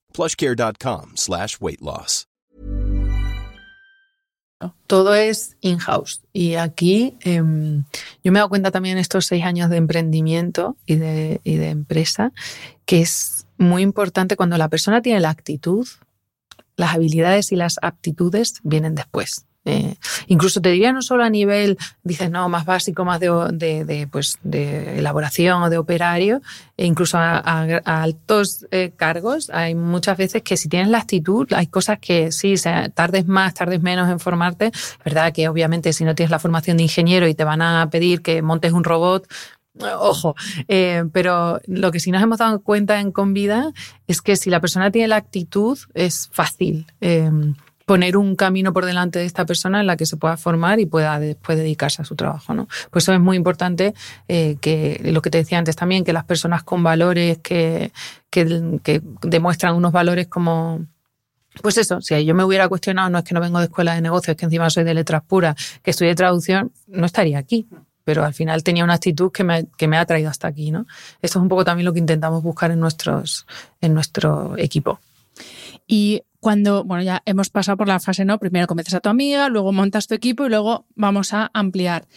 [0.11, 2.27] plushcare.com slash weight loss.
[4.85, 6.21] Todo es in-house.
[6.33, 7.83] Y aquí em,
[8.23, 12.31] yo me he dado cuenta también estos seis años de emprendimiento y de empresa
[12.85, 15.87] que es muy importante cuando la persona tiene la actitud,
[16.75, 19.45] las habilidades y las aptitudes vienen después.
[19.63, 19.95] Eh,
[20.27, 24.97] incluso te diría no solo a nivel, dices, no, más básico, más de, pues, de
[24.97, 26.41] elaboración o de operario,
[26.77, 27.37] e incluso a,
[27.85, 32.55] altos eh, cargos, hay muchas veces que si tienes la actitud, hay cosas que sí,
[32.93, 34.71] tardes más, tardes menos en formarte.
[35.05, 38.21] verdad que obviamente si no tienes la formación de ingeniero y te van a pedir
[38.21, 39.27] que montes un robot,
[39.79, 40.35] Ojo,
[40.67, 43.71] eh, pero lo que sí nos hemos dado cuenta en Convida
[44.05, 46.87] es que si la persona tiene la actitud, es fácil
[47.85, 50.85] poner un camino por delante de esta persona en la que se pueda formar y
[50.85, 52.53] pueda después dedicarse a su trabajo.
[52.53, 52.67] ¿no?
[52.89, 53.93] Pues eso es muy importante
[54.27, 57.91] eh, que lo que te decía antes también, que las personas con valores que,
[58.29, 60.85] que, demuestran unos valores como
[61.61, 64.01] pues eso, si yo me hubiera cuestionado, no es que no vengo de escuela de
[64.01, 67.67] negocios, es que encima soy de letras puras, que estudié traducción, no estaría aquí.
[68.05, 70.87] pero al final tenía una actitud que me, que me ha traído hasta aquí, ¿no?
[71.21, 73.45] Esto es un poco también lo que intentamos buscar en, nuestros,
[73.79, 74.99] en nuestro equipo.
[75.93, 78.39] Y cuando, bueno, ya hemos pasado por la fase, ¿no?
[78.39, 82.07] Primero convences a tu amiga, luego montas tu equipo y luego vamos a ampliar.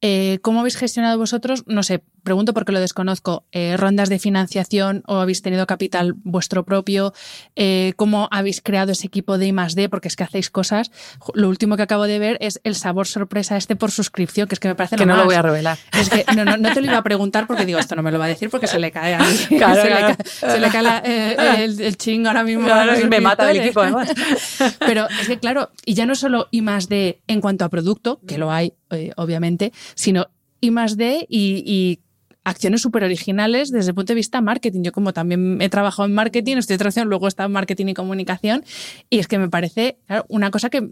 [0.00, 1.62] Eh, ¿Cómo habéis gestionado vosotros?
[1.68, 3.44] No sé, pregunto porque lo desconozco.
[3.52, 7.12] Eh, ¿Rondas de financiación o habéis tenido capital vuestro propio?
[7.56, 9.88] Eh, ¿Cómo habéis creado ese equipo de I D?
[9.88, 10.90] Porque es que hacéis cosas.
[11.34, 14.60] Lo último que acabo de ver es el sabor sorpresa este por suscripción, que es
[14.60, 15.78] que me parece Que no lo voy a revelar.
[15.92, 18.12] Es que no, no, no, te lo iba a preguntar porque digo, esto no me
[18.12, 19.26] lo va a decir porque se le cae a mí.
[19.60, 22.64] Claro, se, Le cae, se, Le cae, el, el, chingo ahora mismo.
[22.64, 24.10] Claro, me mata el equipo además.
[24.78, 28.38] Pero es que claro, y ya no solo I D en cuanto a producto, que
[28.38, 30.28] lo hay eh, obviamente, sino
[30.60, 32.00] I más D y, y
[32.44, 34.82] acciones súper originales desde el punto de vista marketing.
[34.82, 38.64] Yo como también he trabajado en marketing, estoy traduciendo, luego estado en marketing y comunicación,
[39.08, 39.98] y es que me parece
[40.28, 40.90] una cosa que,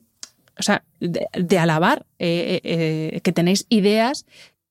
[0.59, 4.27] o sea, de, alabar, eh, eh, que tenéis ideas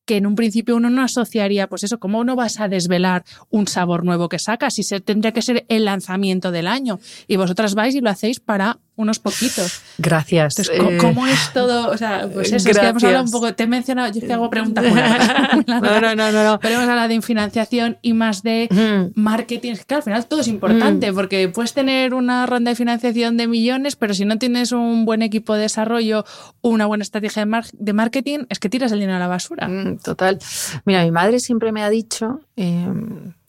[0.07, 3.67] que en un principio uno no asociaría, pues eso, ¿cómo no vas a desvelar un
[3.67, 4.75] sabor nuevo que sacas?
[4.75, 6.99] Si se, tendría que ser el lanzamiento del año.
[7.27, 9.81] Y vosotras vais y lo hacéis para unos poquitos.
[9.99, 10.59] Gracias.
[10.59, 11.89] Entonces, eh, ¿cómo, es todo?
[11.91, 14.25] O sea, pues eso, es que hemos hablado un poco, te he mencionado, yo es
[14.25, 14.83] que hago preguntas
[15.53, 16.59] muy no, no, no, no, no.
[16.59, 19.19] Pero hemos hablado de financiación y más de mm.
[19.19, 19.73] marketing.
[19.73, 21.15] Es que al final todo es importante, mm.
[21.15, 25.21] porque puedes tener una ronda de financiación de millones, pero si no tienes un buen
[25.21, 26.25] equipo de desarrollo,
[26.61, 29.67] una buena estrategia de, mar de marketing, es que tiras el dinero a la basura.
[29.67, 30.39] Mm, total.
[30.85, 32.41] Mira, mi madre siempre me ha dicho...
[32.55, 32.87] Eh,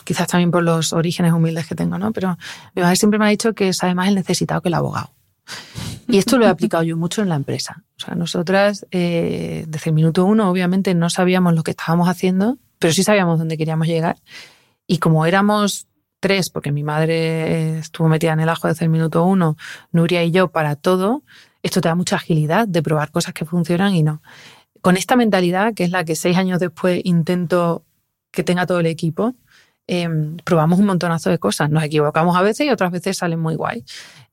[0.08, 2.12] quizás también por los orígenes humildes que tengo, ¿no?
[2.12, 2.38] Pero
[2.74, 5.10] mi madre siempre me ha dicho que sabe más el necesitado que el abogado.
[6.08, 7.84] Y esto lo he aplicado yo mucho en la empresa.
[7.96, 12.58] O sea, nosotras eh, desde el minuto uno obviamente no sabíamos lo que estábamos haciendo,
[12.78, 14.16] pero sí sabíamos dónde queríamos llegar.
[14.86, 15.86] Y como éramos
[16.20, 19.56] tres, porque mi madre estuvo metida en el ajo desde el minuto uno,
[19.92, 21.22] Nuria y yo para todo,
[21.62, 24.22] esto te da mucha agilidad de probar cosas que funcionan y no.
[24.80, 27.84] Con esta mentalidad, que es la que seis años después intento
[28.30, 29.34] que tenga todo el equipo,
[29.86, 30.08] eh,
[30.44, 31.70] probamos un montonazo de cosas.
[31.70, 33.84] Nos equivocamos a veces y otras veces salen muy guay.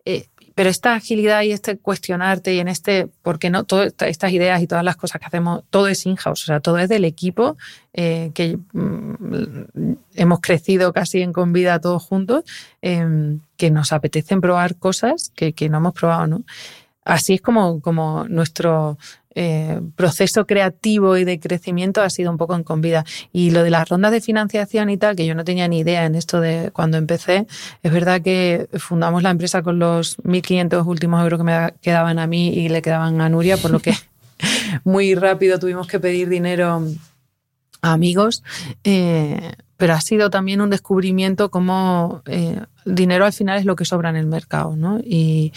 [0.03, 4.61] Eh, pero esta agilidad y este cuestionarte y en este, porque no, todas estas ideas
[4.61, 7.57] y todas las cosas que hacemos, todo es in-house, o sea, todo es del equipo
[7.93, 12.45] eh, que mm, hemos crecido casi en Convida todos juntos,
[12.81, 16.43] eh, que nos apetecen probar cosas que, que, no hemos probado, ¿no?
[17.03, 18.97] Así es como, como nuestro,
[19.35, 23.05] eh, proceso creativo y de crecimiento ha sido un poco en convida.
[23.31, 26.05] Y lo de las rondas de financiación y tal, que yo no tenía ni idea
[26.05, 27.45] en esto de cuando empecé,
[27.83, 32.27] es verdad que fundamos la empresa con los 1.500 últimos euros que me quedaban a
[32.27, 33.93] mí y le quedaban a Nuria, por lo que
[34.83, 36.83] muy rápido tuvimos que pedir dinero
[37.81, 38.43] a amigos.
[38.83, 43.85] Eh, pero ha sido también un descubrimiento como eh, dinero al final es lo que
[43.85, 44.99] sobra en el mercado, ¿no?
[45.03, 45.51] Y,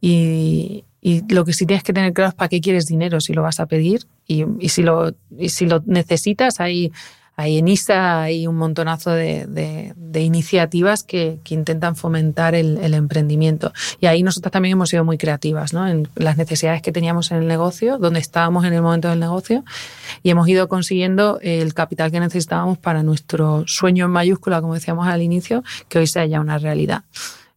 [0.00, 3.32] y, y lo que sí tienes que tener claro es para qué quieres dinero, si
[3.32, 6.92] lo vas a pedir y, y si, lo, y si lo necesitas, hay,
[7.36, 12.76] hay en ISA hay un montonazo de, de, de iniciativas que, que, intentan fomentar el,
[12.78, 13.72] el, emprendimiento.
[13.98, 15.88] Y ahí nosotros también hemos sido muy creativas ¿no?
[15.88, 19.64] en las necesidades que teníamos en el negocio, donde estábamos en el momento del negocio,
[20.22, 25.08] y hemos ido consiguiendo el capital que necesitábamos para nuestro sueño en mayúscula, como decíamos
[25.08, 27.04] al inicio, que hoy sea ya una realidad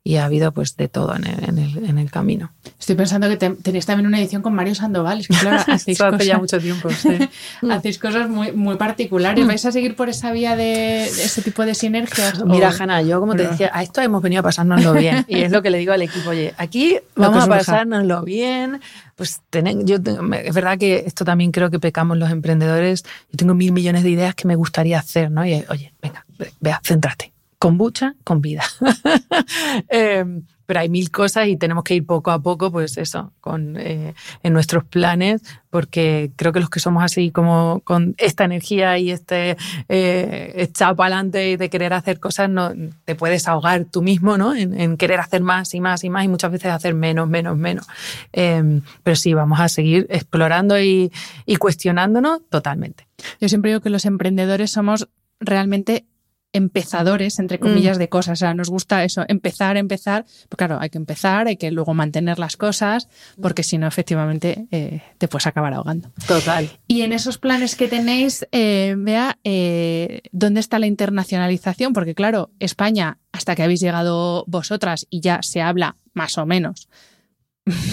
[0.05, 2.51] y ha habido pues de todo en el, en el, en el camino.
[2.77, 5.97] Estoy pensando que te, tenéis también una edición con Mario Sandoval, es que claro, hacéis
[5.97, 7.17] Eso hace cosas, ya mucho tiempo, sí.
[7.69, 9.47] hacéis cosas muy, muy particulares.
[9.47, 12.43] ¿Vais a seguir por esa vía de, de ese tipo de sinergias?
[12.43, 12.83] Mira, o...
[12.83, 15.61] Hanna, yo como te decía, a esto hemos venido a pasárnoslo bien y es lo
[15.61, 18.81] que le digo al equipo, oye, aquí vamos a pasárnoslo bien,
[19.15, 23.03] pues ten, yo es verdad que esto también creo que pecamos los emprendedores.
[23.31, 25.45] Yo tengo mil millones de ideas que me gustaría hacer, ¿no?
[25.45, 26.25] Y oye, venga,
[26.59, 27.32] vea, céntrate
[27.63, 28.61] kombucha con vida.
[29.89, 30.25] eh,
[30.65, 34.13] pero hay mil cosas y tenemos que ir poco a poco, pues eso, con, eh,
[34.43, 39.11] en nuestros planes, porque creo que los que somos así como con esta energía y
[39.11, 39.55] este
[39.87, 42.73] eh, echado para adelante de querer hacer cosas, no,
[43.05, 44.53] te puedes ahogar tú mismo, ¿no?
[44.53, 47.57] En, en, querer hacer más y más y más y muchas veces hacer menos, menos,
[47.57, 47.87] menos.
[48.33, 51.13] Eh, pero sí, vamos a seguir explorando y,
[51.45, 53.07] y cuestionándonos totalmente.
[53.39, 55.07] Yo siempre digo que los emprendedores somos
[55.39, 56.05] realmente
[56.53, 57.99] empezadores, entre comillas, mm.
[57.99, 58.39] de cosas.
[58.39, 60.23] O sea, nos gusta eso, empezar, empezar.
[60.23, 63.09] Pues claro, hay que empezar, hay que luego mantener las cosas,
[63.41, 66.11] porque si no, efectivamente, eh, te puedes acabar ahogando.
[66.27, 66.69] Total.
[66.87, 71.93] Y en esos planes que tenéis, eh, vea, eh, ¿dónde está la internacionalización?
[71.93, 76.87] Porque claro, España, hasta que habéis llegado vosotras y ya se habla más o menos.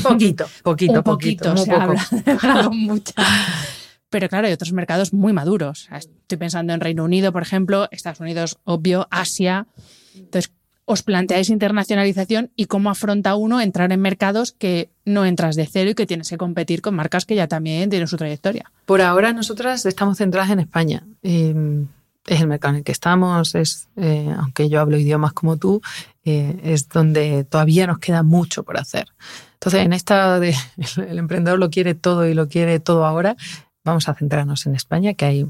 [0.02, 1.82] Poquito, poquito, Un poquito, poquito se poco.
[1.82, 3.14] habla, mucha.
[4.10, 5.88] Pero claro, hay otros mercados muy maduros.
[5.92, 9.66] Estoy pensando en Reino Unido, por ejemplo, Estados Unidos, obvio, Asia.
[10.14, 10.52] Entonces,
[10.84, 15.90] os planteáis internacionalización y cómo afronta uno entrar en mercados que no entras de cero
[15.90, 18.72] y que tienes que competir con marcas que ya también tienen su trayectoria.
[18.86, 21.06] Por ahora nosotras estamos centradas en España.
[21.22, 21.84] Eh,
[22.26, 25.80] es el mercado en el que estamos, es, eh, aunque yo hablo idiomas como tú,
[26.24, 29.06] eh, es donde todavía nos queda mucho por hacer.
[29.54, 30.54] Entonces, en esta de
[31.08, 33.36] el emprendedor lo quiere todo y lo quiere todo ahora,
[33.84, 35.46] vamos a centrarnos en España, que hay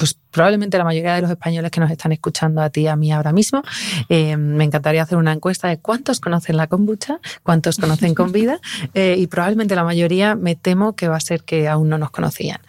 [0.00, 2.96] pues probablemente la mayoría de los españoles que nos están escuchando a ti y a
[2.96, 3.62] mí ahora mismo,
[4.08, 8.60] eh, me encantaría hacer una encuesta de cuántos conocen la kombucha, cuántos conocen con vida
[8.94, 12.10] eh, y probablemente la mayoría me temo que va a ser que aún no nos
[12.12, 12.60] conocían.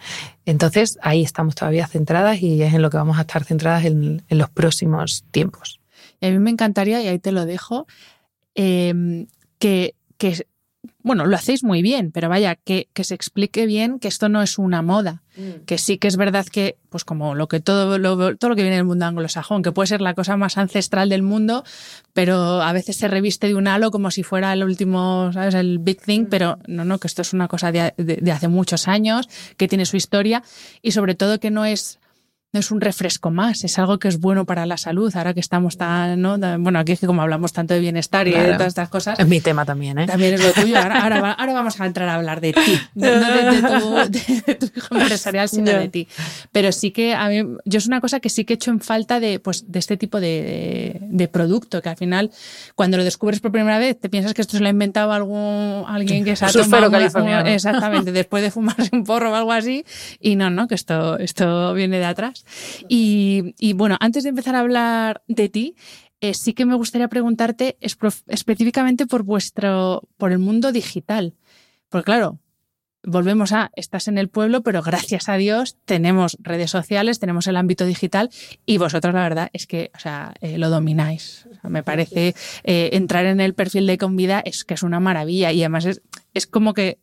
[0.44, 4.22] Entonces ahí estamos todavía centradas y es en lo que vamos a estar centradas en,
[4.28, 5.80] los próximos tiempos.
[6.20, 7.86] Y a mí me encantaría, y ahí te lo dejo,
[8.54, 9.24] eh,
[9.58, 10.46] que, que
[11.02, 14.42] bueno, lo hacéis muy bien, pero vaya, que, que, se explique bien que esto no
[14.42, 15.64] es una moda, mm.
[15.66, 18.62] que sí que es verdad que, pues como lo que todo lo, todo lo que
[18.62, 21.64] viene del mundo anglosajón, que puede ser la cosa más ancestral del mundo,
[22.12, 25.54] pero a veces se reviste de un halo como si fuera el último, ¿sabes?
[25.54, 26.30] El big thing, mm.
[26.30, 29.86] pero no, no, que esto es una cosa de, de hace muchos años, que tiene
[29.86, 30.42] su historia
[30.82, 32.00] y sobre todo que no es
[32.52, 35.10] no es un refresco más, es algo que es bueno para la salud.
[35.16, 36.36] Ahora que estamos tan, ¿no?
[36.58, 39.18] Bueno, aquí es que como hablamos tanto de bienestar y de todas estas cosas.
[39.18, 40.06] Es mi tema también, ¿eh?
[40.06, 40.76] También es lo tuyo.
[40.76, 43.08] Ahora, ahora, vamos a entrar a hablar de ti, no
[44.08, 46.08] de, tu, hijo empresarial, sino de ti.
[46.52, 48.80] Pero sí que a mí, yo es una cosa que sí que he hecho en
[48.80, 52.30] falta de, pues, de este tipo de, de, producto, que al final,
[52.74, 55.84] cuando lo descubres por primera vez, te piensas que esto se lo ha inventado algún,
[55.88, 56.90] alguien que se ha tomado.
[56.90, 57.48] californiano.
[57.48, 59.86] exactamente, después de fumarse un porro o algo así.
[60.20, 62.41] Y no, no, que esto, esto viene de atrás.
[62.88, 65.76] Y, bueno, antes de empezar a hablar de ti,
[66.20, 71.34] eh, sí que me gustaría preguntarte específicamente por vuestro, por el mundo digital.
[71.88, 72.38] Porque claro,
[73.04, 77.56] volvemos a, estás en el pueblo, pero gracias a Dios tenemos redes sociales, tenemos el
[77.56, 78.30] ámbito digital
[78.64, 81.48] y vosotros la verdad es que, o sea, eh, lo domináis.
[81.62, 85.62] me parece eh, entrar en el perfil de Convida es que es una maravilla y
[85.62, 86.02] además es,
[86.34, 86.98] es como que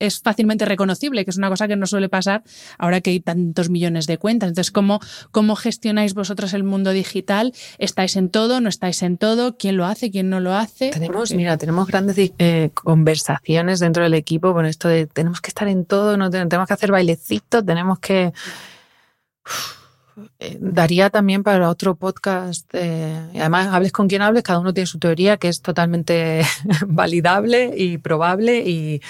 [0.00, 2.42] es fácilmente reconocible, que es una cosa que no suele pasar
[2.78, 4.48] ahora que hay tantos millones de cuentas.
[4.48, 4.98] Entonces, ¿cómo,
[5.30, 7.52] cómo gestionáis vosotros el mundo digital?
[7.78, 8.60] ¿Estáis en todo?
[8.60, 9.56] ¿No estáis en todo?
[9.56, 10.10] ¿Quién lo hace?
[10.10, 10.90] ¿Quién no lo hace?
[10.90, 15.68] Tenemos, mira, tenemos grandes eh, conversaciones dentro del equipo con esto de tenemos que estar
[15.68, 18.32] en todo, no tenemos que hacer bailecitos, tenemos que...
[20.38, 22.66] Eh, daría también para otro podcast.
[22.72, 26.42] Eh, además, hables con quien hables, cada uno tiene su teoría que es totalmente
[26.86, 29.00] validable y probable y,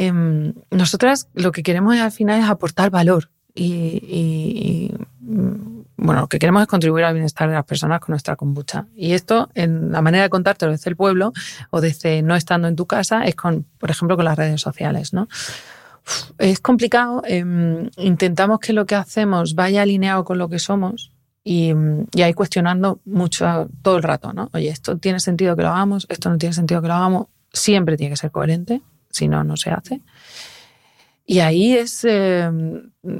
[0.00, 6.38] Em, nosotras lo que queremos al final es aportar valor y, mm, bueno, lo que
[6.38, 8.86] queremos es contribuir al bienestar de las personas con nuestra kombucha.
[8.94, 11.32] Y esto, en la manera de contártelo desde el pueblo
[11.70, 15.12] o desde no estando en tu casa, es con, por ejemplo, con las redes sociales,
[15.12, 15.26] ¿no?
[16.38, 17.22] es complicado.
[17.24, 21.10] Em, intentamos que lo que hacemos vaya alineado con lo que somos
[21.42, 21.74] y,
[22.14, 24.48] y ahí cuestionando mucho todo el rato, ¿no?
[24.52, 27.26] Oye, esto tiene sentido que lo hagamos, esto no tiene sentido que lo hagamos.
[27.52, 28.80] Siempre tiene que ser coherente
[29.18, 30.02] si no, no se hace.
[31.26, 32.50] Y ahí es, eh,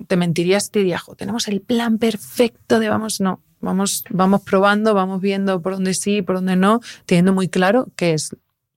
[0.07, 5.21] te mentirías te diría, tenemos el plan perfecto de vamos, no, vamos, vamos probando, vamos
[5.21, 8.35] viendo por dónde sí, por dónde no, teniendo muy claro qué es,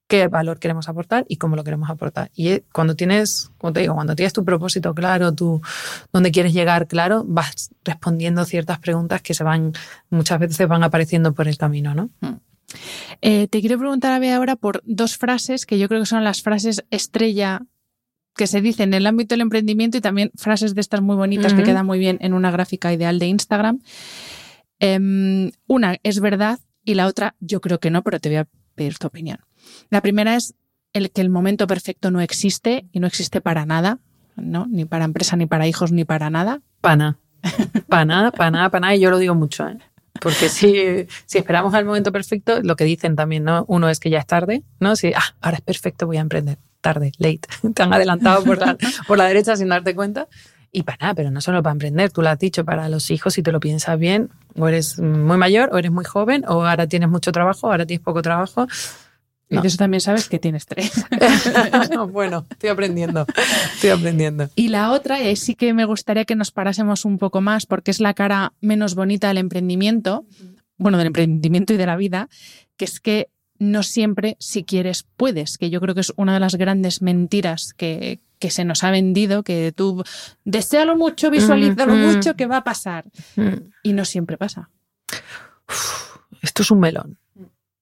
[0.07, 2.29] qué valor queremos aportar y cómo lo queremos aportar.
[2.35, 5.61] Y eh, cuando tienes, como te digo, cuando tienes tu propósito claro, tu,
[6.11, 9.71] dónde quieres llegar claro, vas respondiendo ciertas preguntas que se van,
[10.09, 12.09] muchas veces van apareciendo por el camino, ¿no?
[12.19, 12.50] Hmm.
[13.21, 16.23] Eh, te quiero preguntar a ver ahora por dos frases que yo creo que son
[16.23, 17.61] las frases estrella
[18.35, 21.53] que se dicen en el ámbito del emprendimiento y también frases de estas muy bonitas
[21.53, 23.81] que quedan muy bien en una gráfica ideal de Instagram.
[24.79, 28.47] Em, una es verdad y la otra yo creo que no, pero te voy a
[28.75, 29.39] pedir tu opinión.
[29.89, 30.55] La primera es
[30.93, 33.99] el que el momento perfecto no existe y no existe para nada,
[34.35, 34.65] ¿no?
[34.67, 36.61] Ni para empresa, ni para hijos, ni para nada.
[36.81, 37.17] Para nada.
[37.87, 38.95] Para nada, para nada, para nada.
[38.95, 39.67] Y yo lo digo mucho.
[39.67, 39.77] ¿eh?
[40.21, 43.65] Porque si, si esperamos al momento perfecto, lo que dicen también, ¿no?
[43.67, 44.95] Uno es que ya es tarde, ¿no?
[44.95, 46.59] Si, ah, ahora es perfecto, voy a emprender.
[46.79, 47.41] Tarde, late.
[47.73, 50.27] Te han adelantado por la, por la derecha sin darte cuenta.
[50.71, 53.33] Y para nada, pero no solo para emprender, tú lo has dicho, para los hijos,
[53.33, 56.87] si te lo piensas bien, o eres muy mayor, o eres muy joven, o ahora
[56.87, 58.67] tienes mucho trabajo, ahora tienes poco trabajo.
[59.51, 61.05] Y de eso también sabes que tienes tres.
[62.11, 63.25] bueno, estoy aprendiendo,
[63.73, 64.49] estoy aprendiendo.
[64.55, 67.65] Y la otra, y ahí sí que me gustaría que nos parásemos un poco más,
[67.65, 70.25] porque es la cara menos bonita del emprendimiento,
[70.77, 72.29] bueno, del emprendimiento y de la vida,
[72.77, 76.39] que es que no siempre, si quieres, puedes, que yo creo que es una de
[76.39, 80.01] las grandes mentiras que, que se nos ha vendido, que tú
[80.45, 83.03] desealo mucho, visualízalo mucho, que va a pasar.
[83.83, 84.69] Y no siempre pasa.
[86.41, 87.20] esto es un melón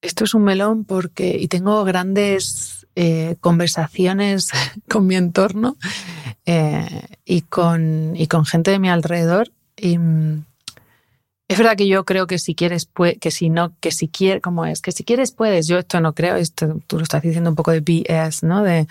[0.01, 4.49] esto es un melón porque, y tengo grandes eh, conversaciones
[4.89, 5.77] con mi entorno
[6.45, 9.51] eh, y, con, y con gente de mi alrededor.
[9.77, 9.97] Y,
[11.47, 12.89] Es verdad que yo creo que si quieres,
[13.19, 14.81] que si no, que si quieres, ¿cómo es?
[14.81, 15.67] Que si quieres, puedes.
[15.67, 18.63] Yo esto no creo, esto tú lo estás diciendo un poco de BS, ¿no?
[18.63, 18.87] De,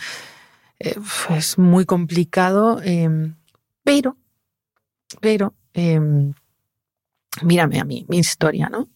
[0.81, 0.97] eh,
[1.37, 3.35] es muy complicado, em,
[3.85, 4.17] pero,
[5.21, 6.33] pero, em,
[7.43, 8.89] mírame a mí, mi historia, ¿no?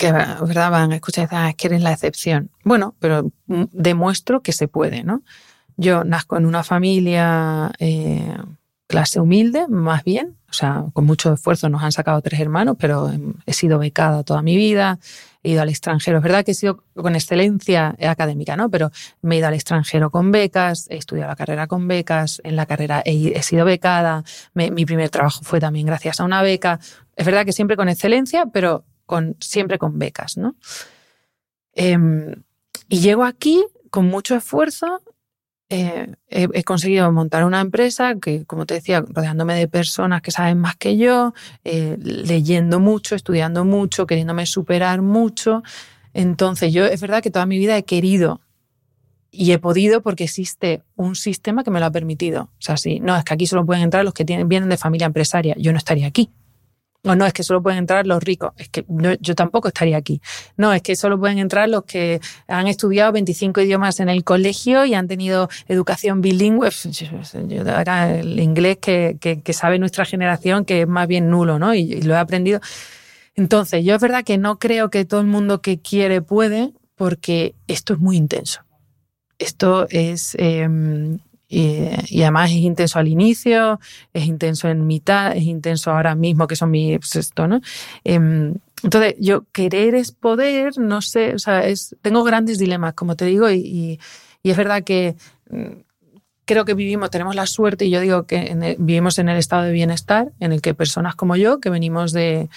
[0.00, 0.70] Que, ¿verdad?
[0.70, 2.50] Van a escuchar ah, es que eres la excepción.
[2.64, 5.22] Bueno, pero mm, demuestro que se puede, ¿no?
[5.76, 8.34] Yo nazco en una familia eh,
[8.86, 13.12] clase humilde, más bien, o sea, con mucho esfuerzo nos han sacado tres hermanos, pero
[13.44, 14.98] he sido becada toda mi vida,
[15.42, 16.16] he ido al extranjero.
[16.16, 18.70] Es verdad que he sido con excelencia académica, ¿no?
[18.70, 18.90] Pero
[19.20, 22.64] me he ido al extranjero con becas, he estudiado la carrera con becas, en la
[22.64, 24.24] carrera he, sido becada,
[24.54, 26.80] mi primer trabajo fue también gracias a una beca.
[27.16, 28.86] Es verdad que siempre con excelencia, pero
[29.40, 30.56] siempre con becas, ¿no?
[31.72, 32.34] Em,
[32.88, 35.02] y llego aquí con mucho esfuerzo
[35.72, 40.58] eh, he, conseguido montar una empresa que, como te decía, rodeándome de personas que saben
[40.58, 41.32] más que yo,
[41.62, 45.62] eh, leyendo mucho, estudiando mucho, queriéndome superar mucho.
[46.12, 48.40] Entonces, yo es verdad que toda mi vida he querido
[49.30, 52.50] y he podido porque existe un sistema que me lo ha permitido.
[52.58, 54.76] O sea, sí, no, es que aquí solo pueden entrar los que tienen, vienen de
[54.76, 55.54] familia empresaria.
[55.56, 56.30] Yo no estaría aquí.
[57.02, 58.52] O no, es que solo pueden entrar los ricos.
[58.56, 58.84] Es que
[59.20, 60.20] yo tampoco estaría aquí.
[60.56, 64.84] No, es que solo pueden entrar los que han estudiado 25 idiomas en el colegio
[64.84, 66.68] y han tenido educación bilingüe.
[67.50, 71.74] Era el inglés que, que, sabe nuestra generación, que es más bien nulo, ¿no?
[71.74, 72.60] Y, lo he aprendido.
[73.34, 77.54] Entonces, yo es verdad que no creo que todo el mundo que quiere puede, porque
[77.66, 78.60] esto es muy intenso.
[79.38, 81.18] Esto es em,
[81.52, 83.80] y, además es intenso al inicio,
[84.12, 87.60] es intenso en mitad, es intenso ahora mismo, que son mis pues esto, ¿no?
[88.04, 93.16] Em, entonces, yo querer es poder, no sé, o sea, es, tengo grandes dilemas, como
[93.16, 93.98] te digo, y,
[94.44, 95.16] es verdad que
[95.50, 95.80] mm,
[96.44, 99.72] creo que vivimos, tenemos la suerte, y yo digo que vivimos en el estado de
[99.72, 102.48] bienestar, en el que personas como yo, que venimos de,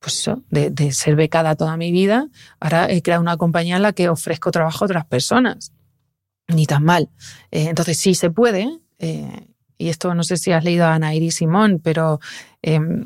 [0.00, 2.26] pues eso, de, de, ser becada toda mi vida,
[2.58, 5.72] ahora he creado una compañía en la que ofrezco trabajo a otras personas
[6.48, 7.10] ni tan mal.
[7.50, 8.68] Eh, entonces sí se puede.
[8.98, 9.46] Eh,
[9.78, 12.20] y esto no sé si has leído a Ana Iris Simón, pero
[12.62, 13.04] em,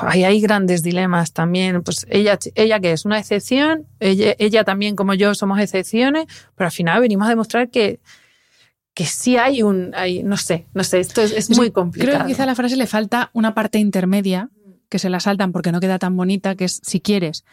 [0.00, 1.82] hay, grandes dilemas también.
[1.82, 6.72] Pues ella, ella que es una excepción, ella, también como yo somos excepciones, pero al
[6.72, 8.00] final venimos a demostrar que,
[8.94, 12.12] que sí hay un, hay, no sé, no sé, esto es, muy complicado.
[12.12, 14.48] Creo que quizá a la frase le falta una parte intermedia
[14.88, 17.44] que se la saltan porque no queda tan bonita, que es si quieres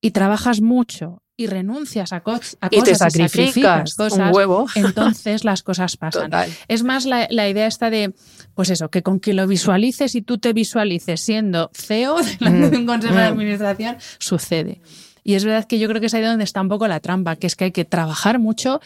[0.00, 4.66] y trabajas mucho y renuncias a, cosas y te sacrificas, cosas, un huevo.
[4.74, 6.30] entonces las cosas pasan.
[6.66, 8.12] Es más la, idea esta de,
[8.54, 12.76] pues eso, que con que lo visualices y tú te visualices siendo CEO delante de
[12.76, 12.86] un mm.
[12.86, 13.32] consejo de mm.
[13.32, 14.82] administración, sucede.
[15.22, 17.36] Y es verdad que yo creo que es ahí donde está un poco la trampa,
[17.36, 18.80] que es que hay que trabajar mucho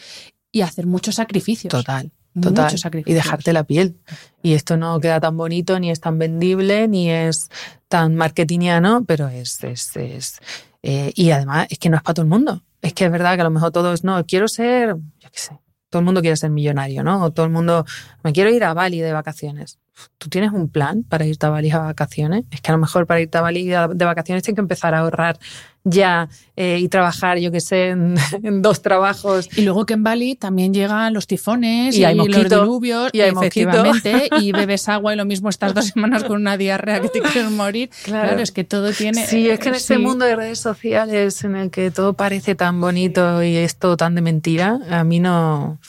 [0.51, 1.71] y hacer muchos sacrificios.
[1.71, 2.11] Total.
[2.39, 2.73] Total.
[3.05, 3.97] Y dejarte la piel.
[4.43, 7.49] Y esto no queda tan bonito, ni es tan vendible, ni es
[7.87, 10.39] tan marketingiano, pero es, es, es
[10.83, 12.61] eh, y además es que no es para todo el mundo.
[12.81, 15.59] Es que es verdad que a lo mejor todos, no, quiero ser, yo qué sé,
[15.89, 17.23] todo el mundo quiere ser millonario, ¿no?
[17.23, 17.85] O todo el mundo,
[18.23, 19.79] me quiero ir a Bali de vacaciones.
[20.17, 22.45] ¿Tú tienes un plan para irte a Bali a vacaciones?
[22.51, 24.99] Es que a lo mejor para irte a Bali de vacaciones tienes que empezar a
[24.99, 25.37] ahorrar
[25.83, 28.15] ya eh, y trabajar, yo que sé, en,
[28.61, 29.49] dos trabajos.
[29.57, 34.29] Y luego que en Bali también llegan los tifones y, hay los diluvios, y efectivamente,
[34.39, 37.51] y bebes agua y lo mismo estás dos semanas con una diarrea que te quieres
[37.51, 37.89] morir.
[38.03, 39.25] Claro, es que todo tiene...
[39.27, 42.79] Sí, es que en este mundo de redes sociales en el que todo parece tan
[42.79, 45.79] bonito y es todo tan de mentira, a mí no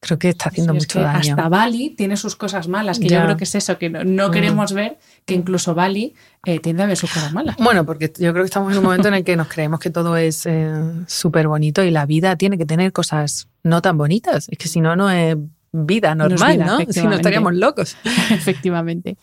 [0.00, 1.18] creo que está haciendo mucho daño.
[1.18, 4.30] Hasta Bali tiene sus cosas malas, que yo creo que es eso, que no, mm.
[4.30, 7.56] queremos ver que incluso Bali eh, tiende a ver sus cosas malas.
[7.58, 9.90] Bueno, porque yo creo que estamos en un momento en el que nos creemos que
[9.90, 10.72] todo es eh,
[11.06, 14.48] súper bonito y la vida tiene que tener cosas no tan bonitas.
[14.48, 15.36] Es que si no, no es
[15.72, 16.78] vida normal, ¿no?
[16.88, 17.96] Si no estaríamos locos.
[18.30, 19.16] Efectivamente.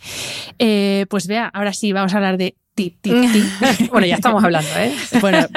[0.60, 3.88] Eh, pues vea, ahora sí, vamos a hablar de ti, ti, ti.
[3.92, 4.94] bueno, ya estamos hablando, ¿eh?
[5.22, 5.48] bueno,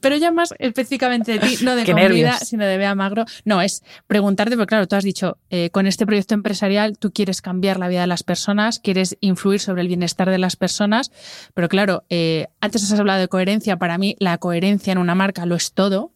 [0.00, 3.24] pero ya más específicamente de ti, no de comida, sino de Bea Magro.
[3.44, 7.42] No, es preguntarte, porque claro, tú has dicho, eh, con este proyecto empresarial tú quieres
[7.42, 11.12] cambiar la vida de las personas, quieres influir sobre el bienestar de las personas,
[11.54, 15.46] pero claro, eh, antes has hablado de coherencia, para mí la coherencia en una marca
[15.46, 16.12] lo es todo.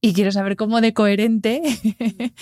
[0.00, 1.62] Y quiero saber cómo de coherente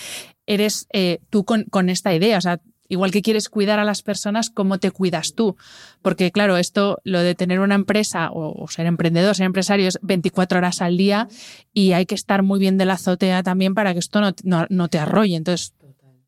[0.45, 2.37] eres eh, tú con, con esta idea.
[2.37, 2.59] O sea,
[2.89, 5.55] Igual que quieres cuidar a las personas, ¿cómo te cuidas tú?
[6.01, 10.57] Porque claro, esto, lo de tener una empresa o, ser emprendedor, ser empresario es 24
[10.57, 11.27] horas al día
[11.73, 14.99] y hay que estar muy bien de la azotea también para que esto no, te
[14.99, 15.37] arrolle.
[15.37, 15.73] Entonces,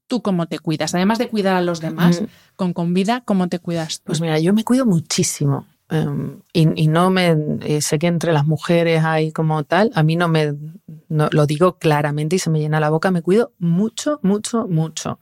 [0.08, 0.96] ¿tú cómo te cuidas?
[0.96, 2.24] Además de cuidar a los demás,
[2.56, 5.68] con convida, ¿cómo te cuidas Pues mira, yo me cuido muchísimo.
[5.88, 10.16] Em, y, no me eh, sé que entre las mujeres hay como tal, a mí
[10.16, 10.56] no me
[11.08, 15.20] lo digo claramente y se me llena la boca, me cuido mucho, mucho, mucho.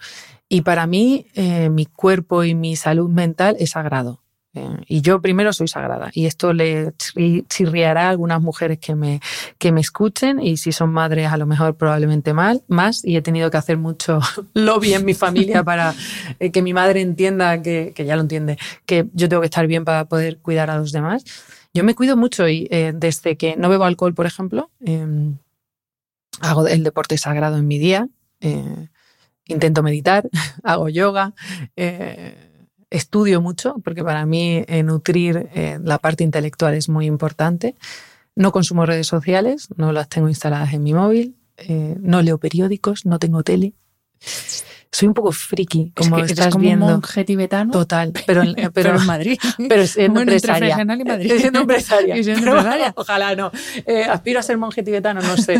[0.54, 4.22] Y para mí, eh, mi cuerpo y mi salud mental es sagrado.
[4.54, 6.12] Eh, y yo primero soy sagrada.
[6.14, 6.94] Y esto le
[7.50, 9.20] chirriará a algunas mujeres que me,
[9.58, 10.40] que me escuchen.
[10.40, 13.04] Y si son madres, a lo mejor probablemente mal, más.
[13.04, 14.20] Y he tenido que hacer mucho
[14.54, 15.96] lobby en mi familia para
[16.40, 19.66] eh, que mi madre entienda, que, que, ya lo entiende, que yo tengo que estar
[19.66, 21.26] bien para poder cuidar a los demás.
[21.74, 25.36] Yo me cuido mucho y eh, desde que no bebo alcohol, por ejemplo, em,
[26.42, 28.08] hago el deporte sagrado en mi día.
[29.48, 30.30] Intento meditar,
[30.64, 31.34] hago yoga
[32.94, 37.76] estudio mucho, porque para mí eh, nutrir eh, la parte intelectual es muy importante.
[38.36, 43.06] No consumo redes sociales, no las tengo instaladas en mi móvil, eh, no leo periódicos,
[43.06, 43.74] no tengo tele.
[44.94, 46.86] Soy un poco friki, como es que estás como viendo.
[46.86, 47.72] un monje tibetano.
[47.72, 49.40] Total, pero, pero, en Madrid.
[49.68, 50.78] Pero siendo empresaria.
[50.80, 51.34] Y Madrid.
[51.40, 52.16] Siendo empresaria.
[52.20, 52.94] y siendo empresaria.
[52.96, 53.52] ojalá no.
[54.08, 55.60] aspiro a ser monje tibetano, no sé.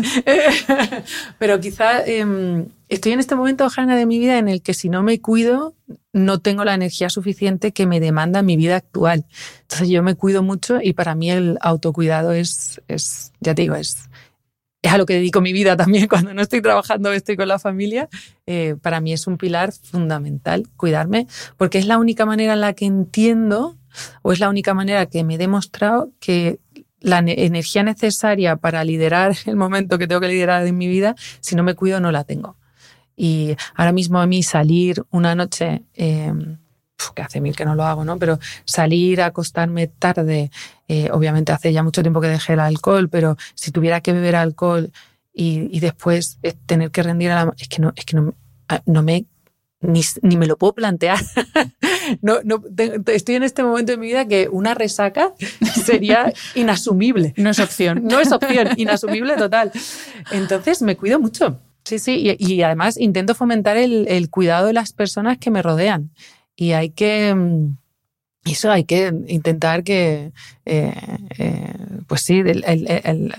[1.40, 4.88] pero quizá em, estoy en este momento, Hanna, de mi vida en el que si
[4.88, 5.74] no me cuido,
[6.12, 9.26] no tengo la energía suficiente que me demanda mi vida actual.
[9.62, 13.74] Entonces yo me cuido mucho y para mí el autocuidado es, es ya te digo,
[13.74, 14.08] es,
[14.84, 17.58] es a lo que dedico mi vida también cuando no estoy trabajando, estoy con la
[17.58, 18.08] familia.
[18.46, 21.26] Eh, para mí es un pilar fundamental cuidarme
[21.56, 23.78] porque es la única manera en la que entiendo
[24.22, 26.60] o es la única manera que me he demostrado que
[27.00, 31.56] la energía necesaria para liderar el momento que tengo que liderar en mi vida, si
[31.56, 32.56] no me cuido no la tengo.
[33.16, 35.84] Y ahora mismo a mí salir una noche,
[37.14, 38.18] que hace mil que no lo hago, ¿no?
[38.18, 40.50] Pero salir a acostarme tarde,
[40.88, 44.36] eh, obviamente hace ya mucho tiempo que dejé el alcohol, pero si tuviera que beber
[44.36, 44.92] alcohol
[45.32, 47.54] y, después tener que rendir a la...
[47.58, 48.34] Es que no, es que no,
[48.68, 49.26] ah, no me...
[49.80, 51.18] Ni, ni me lo puedo plantear.
[52.22, 52.62] no, no,
[53.08, 55.34] estoy en este momento de mi vida que una resaca
[55.84, 57.34] sería inasumible.
[57.36, 58.02] No es opción.
[58.04, 59.72] No es opción, inasumible total.
[60.30, 61.60] Entonces me cuido mucho.
[61.84, 66.10] Sí, sí, y, además intento fomentar el, cuidado de las personas que me rodean.
[66.56, 67.76] Y hay que, mm,
[68.44, 70.32] eso hay que intentar que,
[70.66, 70.94] eh,
[71.38, 71.74] eh,
[72.06, 72.42] pues sí,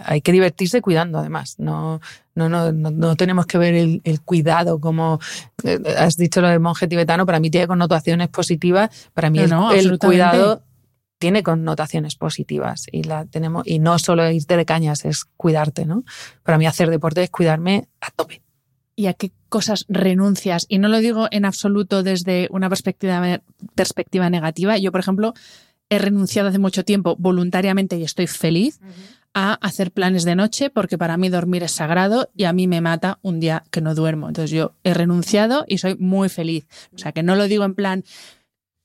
[0.06, 1.56] hay que divertirse cuidando además.
[1.60, 2.02] No,
[2.34, 5.20] no, no, no, tenemos que ver el, cuidado como,
[5.64, 9.10] eh, has dicho lo de monje tibetano, para mí tiene connotaciones positivas.
[9.14, 10.64] Para mí el, cuidado
[11.20, 16.04] tiene connotaciones positivas y la tenemos y no solo irte de cañas es cuidarte, ¿no?
[16.44, 18.45] Para mí hacer deporte es cuidarme a tope.
[18.96, 20.66] ¿Y a qué cosas renuncias?
[20.70, 23.42] Y no lo digo en absoluto desde una perspectiva,
[23.76, 24.78] perspectiva negativa.
[24.78, 25.34] Yo, por ejemplo,
[25.90, 28.80] he renunciado hace mucho tiempo voluntariamente y estoy feliz
[29.34, 32.80] a hacer planes de noche porque para mí dormir es sagrado y a mí me
[32.80, 34.30] mata un día que no duermo.
[34.30, 36.66] Entonces yo he renunciado y soy muy feliz.
[36.96, 38.06] O sea, que no lo digo en plan,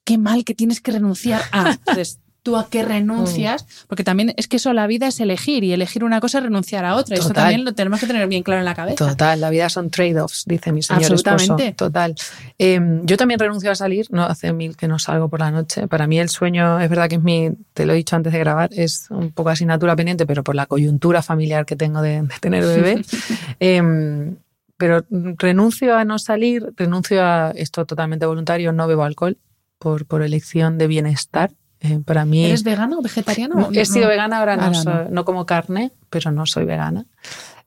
[0.05, 1.71] qué mal que tienes que renunciar a.
[1.79, 3.87] Entonces, tú a qué renuncias, mm.
[3.89, 6.85] porque también es que eso la vida es elegir y elegir una cosa es renunciar
[6.85, 7.17] a otra.
[7.17, 9.09] Eso también lo tenemos que tener bien claro en la cabeza.
[9.09, 11.73] Total, la vida son trade-offs, dice mi señor Absolutamente.
[11.73, 12.15] Total.
[12.59, 15.87] Em, yo también renuncio a salir, no hace mil que no salgo por la noche.
[15.89, 18.39] Para mí el sueño, es verdad que es mi, te lo he dicho antes de
[18.39, 22.65] grabar, es un poco asignatura pendiente, pero por la coyuntura familiar que tengo de, tener
[22.65, 23.03] bebé.
[23.61, 24.37] Em,
[24.79, 29.37] pero renuncio a no salir, renuncio a esto totalmente voluntario, no bebo alcohol
[29.79, 31.51] por, por elección de bienestar
[31.81, 32.45] eh, para mí.
[32.45, 33.71] ¿Eres vegano o vegetariano?
[33.73, 35.25] He sido vegana, ahora no, no.
[35.25, 37.07] como carne, pero no soy vegana.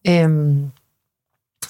[0.04, 0.70] Em,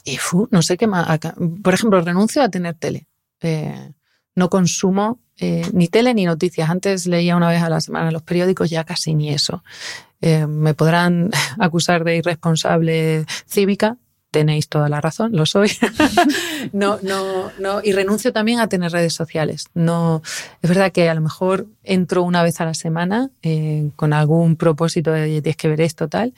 [0.03, 0.17] y
[0.51, 1.19] no sé qué más.
[1.63, 3.07] Por ejemplo, renuncio a tener tele.
[3.41, 3.91] Eh,
[4.35, 6.69] no consumo eh, ni tele ni noticias.
[6.69, 9.63] Antes leía una vez a la semana los periódicos, ya casi ni eso.
[10.21, 13.97] me podrán acusar de irresponsable cívica,
[14.33, 15.71] tenéis toda la razón, lo soy.
[16.73, 19.67] no, no, no, y renuncio también a tener redes sociales.
[19.75, 20.23] No,
[20.61, 24.55] es verdad que a lo mejor entro una vez a la semana eh, con algún
[24.55, 26.33] propósito de tienes que ver esto, tal,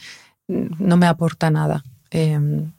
[0.48, 1.86] no me aporta nada.
[2.12, 2.74] Em,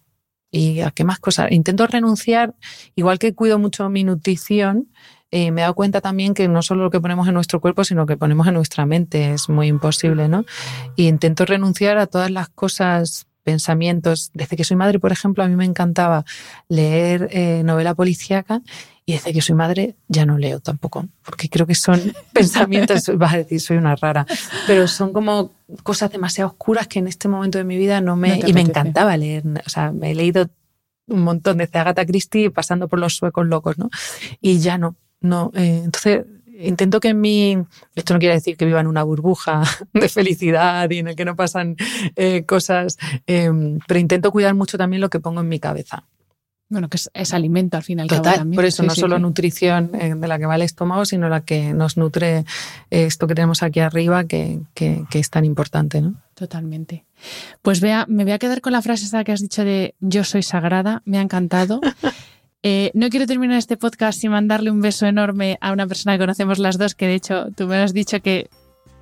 [0.51, 1.51] ¿Y a qué más cosas?
[1.51, 2.55] Intento renunciar,
[2.95, 4.89] igual que cuido mucho mi nutrición,
[5.31, 7.85] eh, me he dado cuenta también que no solo lo que ponemos en nuestro cuerpo,
[7.85, 10.45] sino lo que ponemos en nuestra mente es muy imposible, ¿no?
[10.95, 14.33] Y intento renunciar a todas las cosas pensamientos.
[14.35, 16.25] Desde que soy madre, por ejemplo, a mí me encantaba
[16.69, 18.61] leer eh, novela policíaca
[19.07, 23.35] y desde que soy madre ya no leo tampoco, porque creo que son pensamientos, vas
[23.35, 24.27] a decir, soy una rara,
[24.67, 25.53] pero son como
[25.85, 28.41] cosas demasiado oscuras que en este momento de mi vida no me...
[28.45, 30.51] y me encantaba leer, o sea, me he leído
[31.07, 33.91] un montón desde Agatha Christie pasando por los suecos locos, ¿no?
[34.41, 35.53] Y ya no, no.
[35.55, 36.25] Eh, entonces
[36.61, 37.59] intento que en mi,
[37.95, 41.25] esto no quiere decir que viva en una burbuja de felicidad y en el que
[41.25, 41.77] no pasan
[42.17, 46.05] eh, cosas, em, pero intento cuidar mucho también lo que pongo en mi cabeza.
[46.69, 48.09] Bueno, que es, alimento al final.
[48.09, 51.43] Total, por eso no solo nutrición eh, de la que va el estómago, sino la
[51.43, 52.45] que nos nutre
[52.91, 56.15] esto que tenemos aquí arriba, que, que, es tan importante, ¿no?
[56.35, 57.05] Totalmente.
[57.63, 60.25] Pues vea, me voy a quedar con la frase esa que has dicho de yo
[60.25, 61.81] soy sagrada, me ha encantado.
[62.69, 66.19] Eh, no quiero terminar este podcast sin mandarle un beso enorme a una persona que
[66.19, 68.51] conocemos las dos, que de hecho tú me has dicho que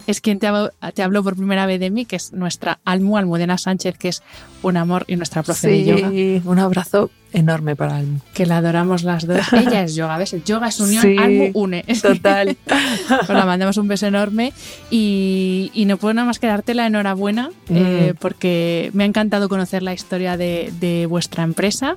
[0.06, 3.96] es quien te, habló por primera vez de mí, que es nuestra Almu Almudena Sánchez,
[3.96, 4.22] que es
[4.62, 6.10] un amor y nuestra profe de yoga.
[6.44, 8.20] Un abrazo enorme para Almu.
[8.32, 9.40] Que la adoramos las dos.
[9.52, 10.32] Ella es yoga, ¿ves?
[10.32, 11.84] El yoga es unión, Almu une.
[12.00, 12.56] Total.
[12.66, 14.52] pues la mandamos un beso enorme
[14.90, 18.16] y, no puedo nada más que darte la enhorabuena eh, mm.
[18.18, 21.96] porque me ha encantado conocer la historia de, vuestra empresa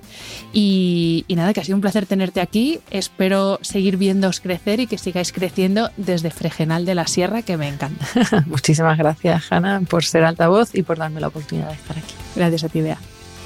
[0.51, 2.79] y, y, nada, que ha sido un placer tenerte aquí.
[2.91, 7.67] Espero seguir viéndoos crecer y que sigáis creciendo desde Fregenal de la Sierra, que me
[7.67, 8.05] encanta.
[8.47, 12.13] Muchísimas gracias, Hanna, por ser altavoz y por darme la oportunidad de estar aquí.
[12.35, 12.97] Gracias a ti, Bea.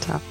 [0.06, 0.31] Chao.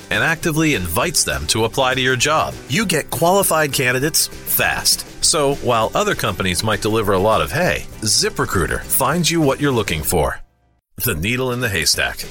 [0.11, 2.53] and actively invites them to apply to your job.
[2.67, 5.23] You get qualified candidates fast.
[5.23, 9.71] So, while other companies might deliver a lot of hay, ZipRecruiter finds you what you're
[9.71, 10.39] looking for.
[11.05, 12.25] The needle in the haystack.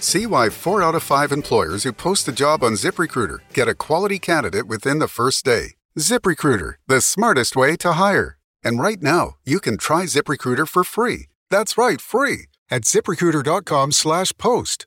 [0.00, 3.74] See why four out of five employers who post a job on ZipRecruiter get a
[3.74, 5.74] quality candidate within the first day.
[5.98, 8.38] ZipRecruiter, the smartest way to hire.
[8.62, 11.26] And right now, you can try ZipRecruiter for free.
[11.50, 14.86] That's right, free at ziprecruiter.com slash post.